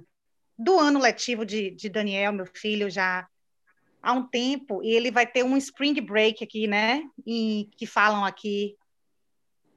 do 0.55 0.79
ano 0.79 0.99
letivo 0.99 1.43
de, 1.43 1.71
de 1.71 1.89
Daniel, 1.89 2.31
meu 2.31 2.45
filho, 2.45 2.87
já 2.87 3.27
há 3.99 4.13
um 4.13 4.27
tempo, 4.27 4.83
e 4.83 4.91
ele 4.91 5.09
vai 5.09 5.25
ter 5.25 5.43
um 5.43 5.57
spring 5.57 5.99
break 6.01 6.43
aqui, 6.43 6.67
né? 6.67 7.01
E 7.25 7.67
que 7.75 7.87
falam 7.87 8.23
aqui 8.23 8.77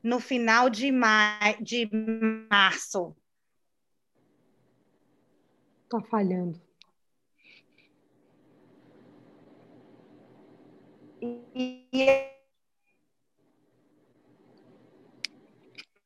no 0.02 0.20
final 0.20 0.68
de, 0.68 0.92
ma 0.92 1.38
de 1.58 1.88
março. 2.50 3.16
Tá 5.92 6.00
falhando. 6.00 6.58
E 11.20 12.30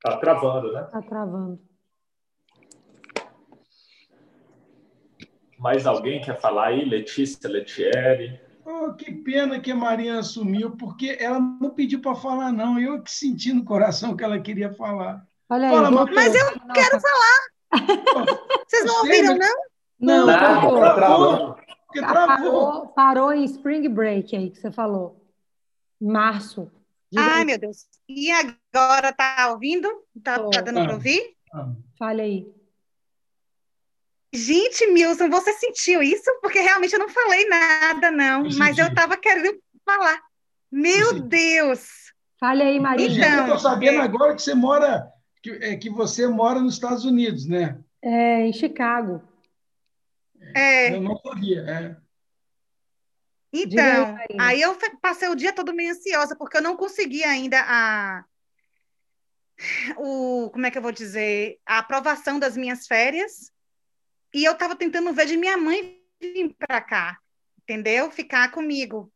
Tá 0.03 0.16
travando, 0.16 0.72
né? 0.72 0.83
Tá 0.90 1.01
travando. 1.03 1.61
Mais 5.57 5.87
alguém 5.87 6.20
quer 6.20 6.40
falar 6.40 6.66
aí? 6.66 6.85
Letícia, 6.85 7.49
Letieri? 7.49 8.40
Oh, 8.64 8.92
que 8.92 9.12
pena 9.12 9.61
que 9.61 9.70
a 9.70 9.77
Marinha 9.77 10.18
assumiu, 10.18 10.77
porque 10.77 11.16
ela 11.20 11.38
não 11.38 11.70
pediu 11.70 12.01
para 12.01 12.16
falar, 12.16 12.51
não. 12.51 12.77
Eu 12.81 13.01
que 13.05 13.11
senti 13.12 13.53
no 13.53 13.64
coração 13.64 14.16
que 14.16 14.25
ela 14.25 14.40
queria 14.40 14.75
falar. 14.75 15.25
Olha 15.49 15.68
aí, 15.68 15.72
Fala. 15.72 16.07
Mas 16.12 16.35
eu 16.35 16.46
quero 16.75 17.01
falar. 17.01 17.46
Vocês 18.66 18.85
não 18.85 18.99
ouviram, 18.99 19.38
não? 19.38 19.75
Não, 19.98 20.26
Não, 20.26 20.26
tá 20.26 20.94
travando. 20.94 21.56
Porque 21.87 22.00
travou. 22.00 22.37
Parou, 22.37 22.87
parou 22.88 23.32
em 23.32 23.44
spring 23.44 23.88
break 23.88 24.37
aí 24.37 24.50
que 24.50 24.59
você 24.59 24.70
falou. 24.70 25.24
Março. 26.00 26.70
Ai, 27.16 27.44
meu 27.44 27.59
Deus. 27.59 27.87
E 28.09 28.30
agora 28.30 29.12
tá 29.12 29.50
ouvindo? 29.52 29.88
Tá, 30.22 30.38
tá 30.50 30.61
dando 30.61 30.85
para 30.85 30.94
ouvir? 30.94 31.35
Ah, 31.52 31.72
Fale 31.98 32.22
aí. 32.22 32.56
Gente, 34.35 34.87
Milson, 34.88 35.30
você 35.30 35.52
sentiu 35.54 36.02
isso? 36.02 36.30
Porque 36.42 36.61
realmente 36.61 36.92
eu 36.92 36.98
não 36.98 37.09
falei 37.09 37.48
nada, 37.48 38.11
não. 38.11 38.44
Eu 38.44 38.59
Mas 38.59 38.76
eu 38.76 38.88
estava 38.88 39.16
querendo 39.16 39.59
falar. 39.85 40.20
Meu 40.70 41.06
senti. 41.11 41.22
Deus! 41.22 42.12
Fale 42.38 42.62
aí, 42.62 42.76
Eu 42.76 42.82
Marinha. 42.82 43.26
Então, 43.26 43.44
estou 43.44 43.59
sabendo 43.59 44.00
é- 44.00 44.02
agora 44.02 44.35
que 44.35 44.42
você 44.42 44.54
mora, 44.54 45.11
que, 45.42 45.50
é, 45.52 45.76
que 45.76 45.88
você 45.88 46.26
mora 46.26 46.61
nos 46.61 46.74
Estados 46.74 47.04
Unidos, 47.06 47.46
né? 47.46 47.78
É, 48.02 48.46
em 48.46 48.52
Chicago. 48.52 49.22
É, 50.54 50.94
Eu 50.94 51.00
não 51.00 51.16
sabia. 51.18 51.61
É. 51.62 51.96
Aí, 53.56 53.62
então, 53.62 54.12
Marina. 54.12 54.44
aí 54.44 54.61
eu 54.61 54.76
passei 55.00 55.28
o 55.28 55.35
dia 55.35 55.52
todo 55.52 55.74
meio 55.74 55.92
ansiosa, 55.92 56.37
porque 56.37 56.56
eu 56.59 56.62
não 56.62 56.76
consegui 56.76 57.24
ainda 57.24 57.62
a, 57.66 58.24
o, 59.96 60.50
como 60.50 60.66
é 60.66 60.70
que 60.70 60.78
eu 60.78 60.82
vou 60.82 60.92
dizer, 60.92 61.59
a 61.64 61.78
aprovação 61.78 62.38
das 62.38 62.56
minhas 62.56 62.87
férias, 62.87 63.50
e 64.35 64.44
eu 64.44 64.52
estava 64.52 64.76
tentando 64.76 65.12
ver 65.12 65.26
de 65.26 65.37
minha 65.37 65.56
mãe 65.56 65.98
vir 66.20 66.54
para 66.59 66.80
cá, 66.80 67.18
entendeu? 67.62 68.11
Ficar 68.11 68.50
comigo. 68.50 69.11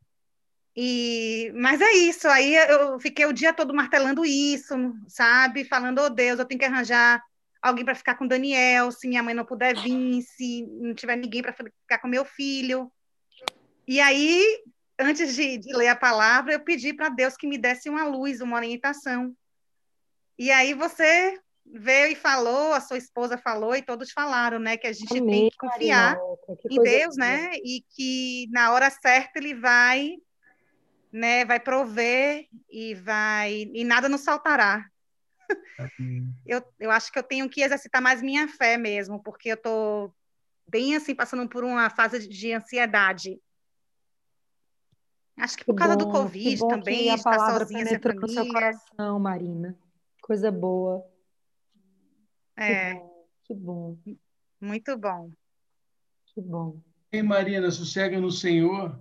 E, 0.75 1.53
mas 1.55 1.81
é 1.81 1.93
isso, 1.93 2.29
aí 2.29 2.55
eu 2.55 2.99
fiquei 3.01 3.27
o 3.27 3.33
dia 3.33 3.53
todo 3.53 3.75
martelando 3.75 4.25
isso, 4.25 4.75
sabe? 5.09 5.65
Falando, 5.65 6.01
oh 6.01 6.09
Deus, 6.09 6.39
eu 6.39 6.45
tenho 6.45 6.59
que 6.59 6.65
arranjar 6.65 7.23
alguém 7.61 7.85
para 7.85 7.95
ficar 7.95 8.15
com 8.15 8.27
Daniel, 8.27 8.91
se 8.91 9.07
minha 9.09 9.23
mãe 9.23 9.35
não 9.35 9.45
puder 9.45 9.75
vir, 9.75 10.23
se 10.23 10.67
não 10.67 10.95
tiver 10.95 11.17
ninguém 11.17 11.43
para 11.43 11.53
ficar 11.53 11.99
com 12.01 12.09
meu 12.09 12.25
filho. 12.25 12.91
E 13.87 14.01
aí, 14.01 14.63
antes 14.99 15.35
de, 15.35 15.59
de 15.59 15.75
ler 15.75 15.89
a 15.89 15.97
palavra, 15.97 16.53
eu 16.53 16.61
pedi 16.61 16.95
para 16.95 17.09
Deus 17.09 17.37
que 17.37 17.47
me 17.47 17.59
desse 17.59 17.89
uma 17.89 18.05
luz, 18.05 18.41
uma 18.41 18.57
orientação. 18.57 19.35
E 20.39 20.51
aí 20.51 20.73
você 20.73 21.39
veio 21.73 22.13
e 22.13 22.17
falou, 22.17 22.73
a 22.73 22.81
sua 22.81 22.97
esposa 22.97 23.39
falou 23.39 23.77
e 23.77 23.83
todos 23.83 24.11
falaram, 24.11 24.59
né, 24.59 24.77
que 24.77 24.87
a 24.87 24.93
gente 24.93 25.09
tem 25.09 25.21
Amém, 25.21 25.51
que 25.51 25.57
confiar. 25.57 26.17
Que 26.67 26.75
em 26.75 26.83
Deus, 26.83 27.17
boa. 27.17 27.29
né? 27.29 27.51
E 27.65 27.85
que 27.91 28.49
na 28.51 28.73
hora 28.73 28.91
certa 28.91 29.39
ele 29.39 29.55
vai, 29.55 30.17
né, 31.13 31.45
vai 31.45 31.61
prover 31.61 32.47
e 32.71 32.95
vai 32.95 33.71
e 33.73 33.85
nada 33.85 34.09
nos 34.09 34.25
faltará. 34.25 34.90
Eu, 36.47 36.63
eu 36.79 36.91
acho 36.91 37.13
que 37.13 37.19
eu 37.19 37.23
tenho 37.23 37.49
que 37.49 37.63
exercitar 37.63 38.03
mais 38.03 38.23
minha 38.23 38.49
fé 38.49 38.77
mesmo, 38.77 39.23
porque 39.23 39.51
eu 39.51 39.57
tô 39.57 40.13
bem 40.69 40.97
assim 40.97 41.15
passando 41.15 41.49
por 41.49 41.65
uma 41.65 41.89
fase 41.91 42.19
de- 42.21 42.29
de 42.29 42.53
ansiedade. 42.53 43.41
Acho 45.37 45.57
que 45.57 45.65
por 45.65 45.75
Que 45.75 45.79
causa 45.79 45.97
do 45.97 46.05
bom, 46.07 46.13
que 46.13 46.19
Covid 46.19 46.57
bom 46.59 46.69
também, 46.69 47.05
que 47.05 47.09
a 47.11 47.15
estar 47.15 47.31
palavra 47.31 47.61
sozinha 47.61 47.85
sem 47.87 47.99
penetrou 47.99 48.21
no 48.21 48.29
seu 48.29 48.47
coração, 48.47 49.19
Marina. 49.19 49.79
Coisa 50.23 50.51
boa. 50.51 51.05
Que 52.57 52.63
É, 52.63 52.93
bom, 52.95 53.27
que 53.45 53.55
bom, 53.55 53.99
muito 54.61 54.99
bom. 54.99 55.31
que 56.27 56.41
bom. 56.43 56.81
Ei, 57.11 57.23
Marina, 57.23 57.71
sossega 57.71 58.21
no 58.21 58.31
Senhor 58.31 59.01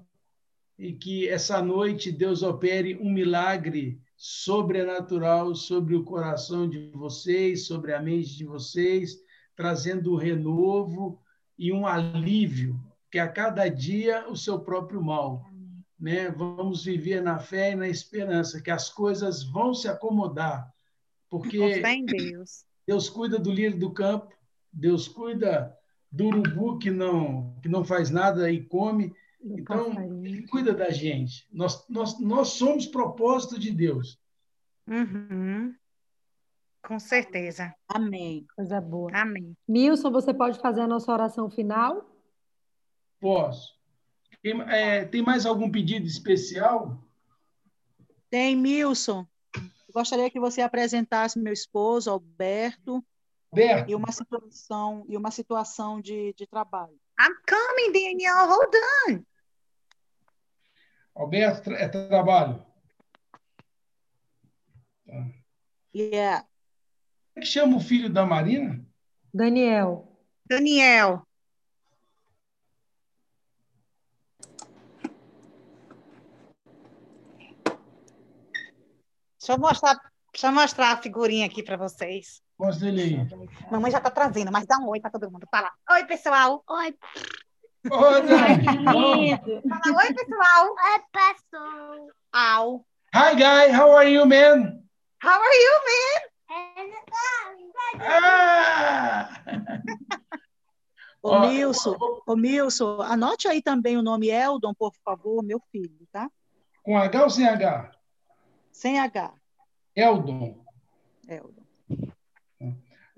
e 0.77 0.93
que 0.93 1.27
essa 1.27 1.61
noite 1.61 2.11
Deus 2.11 2.41
opere 2.41 2.95
um 2.95 3.11
milagre 3.11 4.01
sobrenatural 4.21 5.55
sobre 5.55 5.95
o 5.95 6.03
coração 6.03 6.69
de 6.69 6.91
vocês, 6.93 7.67
sobre 7.67 7.93
a 7.93 8.01
mente 8.01 8.35
de 8.35 8.43
vocês, 8.43 9.15
trazendo 9.55 10.17
renovo 10.17 11.21
e 11.57 11.71
um 11.71 11.87
alívio, 11.87 12.77
que 13.09 13.17
a 13.17 13.29
cada 13.29 13.69
dia 13.69 14.29
o 14.29 14.35
seu 14.35 14.59
próprio 14.59 15.01
mal. 15.01 15.45
Né? 15.97 16.29
Vamos 16.31 16.83
viver 16.83 17.21
na 17.21 17.39
fé 17.39 17.71
e 17.71 17.75
na 17.75 17.87
esperança 17.87 18.61
que 18.61 18.69
as 18.69 18.89
coisas 18.89 19.41
vão 19.41 19.73
se 19.73 19.87
acomodar, 19.87 20.69
Com 21.29 21.39
porque 21.39 21.81
Deus. 22.05 22.65
Deus 22.85 23.09
cuida 23.09 23.39
do 23.39 23.51
lírio 23.53 23.79
do 23.79 23.93
campo, 23.93 24.33
Deus 24.71 25.07
cuida 25.07 25.73
do 26.11 26.25
urubu 26.25 26.77
que 26.77 26.91
não, 26.91 27.57
que 27.61 27.69
não 27.69 27.85
faz 27.85 28.09
nada 28.09 28.51
e 28.51 28.65
come. 28.65 29.13
Do 29.41 29.59
Então, 29.59 29.89
passarinho. 29.89 30.25
Ele 30.25 30.47
cuida 30.47 30.73
da 30.73 30.89
gente. 30.89 31.47
Nós, 31.51 31.87
nós, 31.87 32.19
nós 32.19 32.49
somos 32.49 32.85
propósito 32.85 33.59
de 33.59 33.71
Deus. 33.71 34.19
Uhum. 34.87 35.73
Com 36.83 36.99
certeza. 36.99 37.73
Amém. 37.87 38.45
Coisa 38.55 38.81
boa. 38.81 39.11
Amém. 39.13 39.55
Milson, 39.67 40.11
você 40.11 40.33
pode 40.33 40.59
fazer 40.59 40.81
a 40.81 40.87
nossa 40.87 41.11
oração 41.11 41.49
final? 41.49 42.09
Posso. 43.19 43.77
Tem, 44.41 44.59
é, 44.61 45.05
tem 45.05 45.21
mais 45.21 45.45
algum 45.45 45.69
pedido 45.69 46.07
especial? 46.07 47.03
Tem, 48.29 48.55
Milson. 48.55 49.27
Gostaria 49.93 50.29
que 50.29 50.39
você 50.39 50.61
apresentasse 50.61 51.39
meu 51.39 51.51
esposo, 51.51 52.09
Alberto, 52.09 53.03
Alberto, 53.51 53.91
e 53.91 53.95
uma 53.95 54.11
situação, 54.11 55.05
e 55.09 55.17
uma 55.17 55.31
situação 55.31 55.99
de, 55.99 56.33
de 56.33 56.47
trabalho. 56.47 56.97
I'm 57.19 57.35
coming, 57.47 57.91
Daniel. 57.91 58.47
Hold 58.47 58.73
on. 59.09 59.28
Alberto 61.19 61.71
é 61.71 61.85
trabalho. 61.89 62.65
Yeah. 65.93 66.45
Como 67.33 67.35
é 67.35 67.39
que 67.41 67.45
chama 67.45 67.75
o 67.75 67.81
filho 67.81 68.09
da 68.09 68.25
Marina? 68.25 68.85
Daniel. 69.33 70.17
Daniel. 70.45 71.27
Deixa 79.37 79.53
eu 79.53 79.59
mostrar, 79.59 79.99
deixa 80.31 80.47
eu 80.47 80.51
mostrar 80.53 80.91
a 80.93 81.01
figurinha 81.01 81.47
aqui 81.47 81.61
para 81.61 81.75
vocês. 81.75 82.41
Mostra 82.57 82.87
ele 82.87 83.01
aí. 83.01 83.17
Mamãe 83.69 83.91
já 83.91 83.99
tá 83.99 84.09
trazendo, 84.09 84.53
mas 84.53 84.65
dá 84.65 84.77
um 84.77 84.87
oi 84.87 85.01
para 85.01 85.11
todo 85.11 85.29
mundo. 85.29 85.45
Fala, 85.51 85.69
oi, 85.91 86.05
pessoal. 86.05 86.63
Oi. 86.65 86.95
Ô, 87.87 88.21
Dani. 88.21 88.65
Fala, 88.65 89.97
oi, 89.97 90.13
pessoal. 90.13 90.67
Oi, 90.69 90.99
pessoal. 91.13 92.07
Au. 92.33 92.85
Hi, 93.15 93.33
guy. 93.35 93.71
How 93.71 93.91
are 93.91 94.11
you, 94.11 94.25
man? 94.25 94.83
How 95.21 95.39
are 95.39 95.55
you, 95.55 95.79
man? 95.85 96.29
Ah! 98.01 99.29
Ô, 101.21 101.39
Milson, 101.39 101.97
ô, 102.25 102.35
Milson, 102.35 103.01
anote 103.01 103.47
aí 103.47 103.61
também 103.61 103.97
o 103.97 104.01
nome 104.01 104.29
Eldon, 104.29 104.73
por 104.73 104.93
favor, 105.03 105.43
meu 105.43 105.61
filho, 105.71 106.07
tá? 106.11 106.29
Com 106.81 106.97
H 106.97 107.23
ou 107.23 107.29
sem 107.29 107.47
H? 107.47 107.91
Sem 108.71 108.99
H. 108.99 109.33
Eldon. 109.95 110.63
Eldon. 111.27 111.63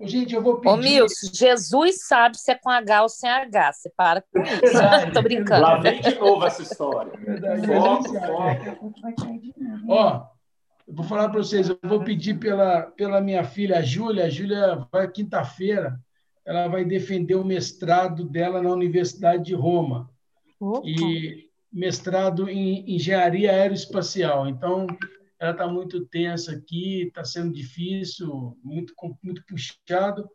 Ô, 0.02 0.06
gente, 0.08 0.34
eu 0.34 0.42
vou 0.42 0.54
Ô, 0.54 0.60
pedir. 0.60 0.78
Milson, 0.78 1.30
Jesus 1.32 2.06
sabe 2.06 2.36
se 2.36 2.50
é 2.50 2.54
com 2.56 2.68
H 2.68 3.02
ou 3.02 3.08
sem 3.08 3.30
H. 3.30 3.72
Você 3.72 3.90
para 3.96 4.20
com 4.20 4.42
isso. 4.42 4.52
Tô 5.14 5.22
brincando. 5.22 5.62
Lá 5.62 5.78
vem 5.78 6.00
de 6.00 6.14
novo 6.18 6.44
essa 6.44 6.62
história. 6.62 7.12
Verdade, 7.18 7.66
Foco, 7.66 8.12
verdade. 8.12 8.64
foco. 8.76 8.92
Ó, 9.88 10.26
eu 10.88 10.94
vou 10.94 11.04
falar 11.04 11.28
para 11.28 11.38
vocês, 11.38 11.68
eu 11.68 11.78
vou 11.84 12.02
pedir 12.02 12.38
pela, 12.38 12.82
pela 12.82 13.20
minha 13.20 13.44
filha, 13.44 13.78
a 13.78 13.82
Júlia. 13.82 14.24
A 14.24 14.28
Júlia 14.28 14.86
vai 14.90 15.08
quinta-feira, 15.08 15.98
ela 16.44 16.66
vai 16.66 16.84
defender 16.84 17.36
o 17.36 17.44
mestrado 17.44 18.24
dela 18.24 18.60
na 18.60 18.70
Universidade 18.70 19.44
de 19.44 19.54
Roma. 19.54 20.10
Opa. 20.60 20.82
E 20.84 21.48
mestrado 21.72 22.48
em 22.48 22.94
engenharia 22.94 23.52
aeroespacial. 23.52 24.48
Então, 24.48 24.86
ela 25.42 25.50
está 25.52 25.66
muito 25.66 26.06
tensa 26.06 26.52
aqui, 26.52 27.02
está 27.02 27.24
sendo 27.24 27.52
difícil, 27.52 28.56
muito, 28.62 28.94
muito 29.20 29.44
puxado, 29.44 30.30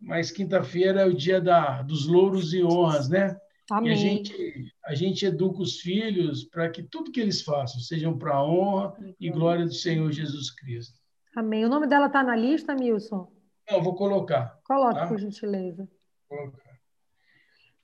mas 0.00 0.30
quinta-feira 0.30 1.02
é 1.02 1.06
o 1.06 1.14
dia 1.14 1.40
da, 1.40 1.82
dos 1.82 2.06
louros 2.06 2.54
e 2.54 2.64
honras, 2.64 3.08
né? 3.08 3.36
Amém. 3.70 3.90
E 3.90 3.92
a 3.92 3.96
gente, 3.96 4.74
a 4.84 4.94
gente 4.94 5.26
educa 5.26 5.60
os 5.60 5.80
filhos 5.80 6.44
para 6.44 6.70
que 6.70 6.82
tudo 6.82 7.12
que 7.12 7.20
eles 7.20 7.42
façam 7.42 7.80
sejam 7.80 8.16
para 8.16 8.36
a 8.36 8.44
honra 8.44 8.96
e 9.20 9.28
glória 9.28 9.66
do 9.66 9.74
Senhor 9.74 10.10
Jesus 10.10 10.50
Cristo. 10.50 10.98
Amém. 11.34 11.66
O 11.66 11.68
nome 11.68 11.86
dela 11.86 12.06
está 12.06 12.22
na 12.22 12.34
lista, 12.34 12.74
Milson? 12.74 13.30
Não, 13.70 13.82
vou 13.82 13.94
colocar. 13.94 14.58
Coloque, 14.64 15.00
tá? 15.00 15.06
por 15.06 15.18
gentileza. 15.18 15.86
Vou 16.30 16.38
colocar. 16.38 16.65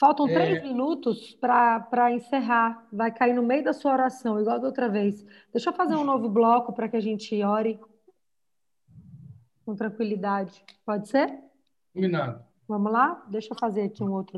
Faltam 0.02 0.26
É. 0.26 0.34
três 0.34 0.62
minutos 0.64 1.32
para 1.36 2.10
encerrar. 2.10 2.88
Vai 2.92 3.12
cair 3.12 3.34
no 3.34 3.42
meio 3.44 3.62
da 3.62 3.72
sua 3.72 3.92
oração, 3.92 4.40
igual 4.40 4.58
da 4.58 4.66
outra 4.66 4.88
vez. 4.88 5.24
Deixa 5.52 5.70
eu 5.70 5.72
fazer 5.72 5.94
um 5.94 6.02
novo 6.02 6.28
bloco 6.28 6.72
para 6.72 6.88
que 6.88 6.96
a 6.96 7.00
gente 7.00 7.40
ore 7.44 7.78
com 9.64 9.76
tranquilidade. 9.76 10.64
Pode 10.84 11.08
ser? 11.08 11.38
Combinado. 11.94 12.44
Vamos 12.66 12.90
lá? 12.90 13.24
Deixa 13.28 13.52
eu 13.54 13.56
fazer 13.56 13.82
aqui 13.82 14.02
um 14.02 14.10
outro 14.10 14.36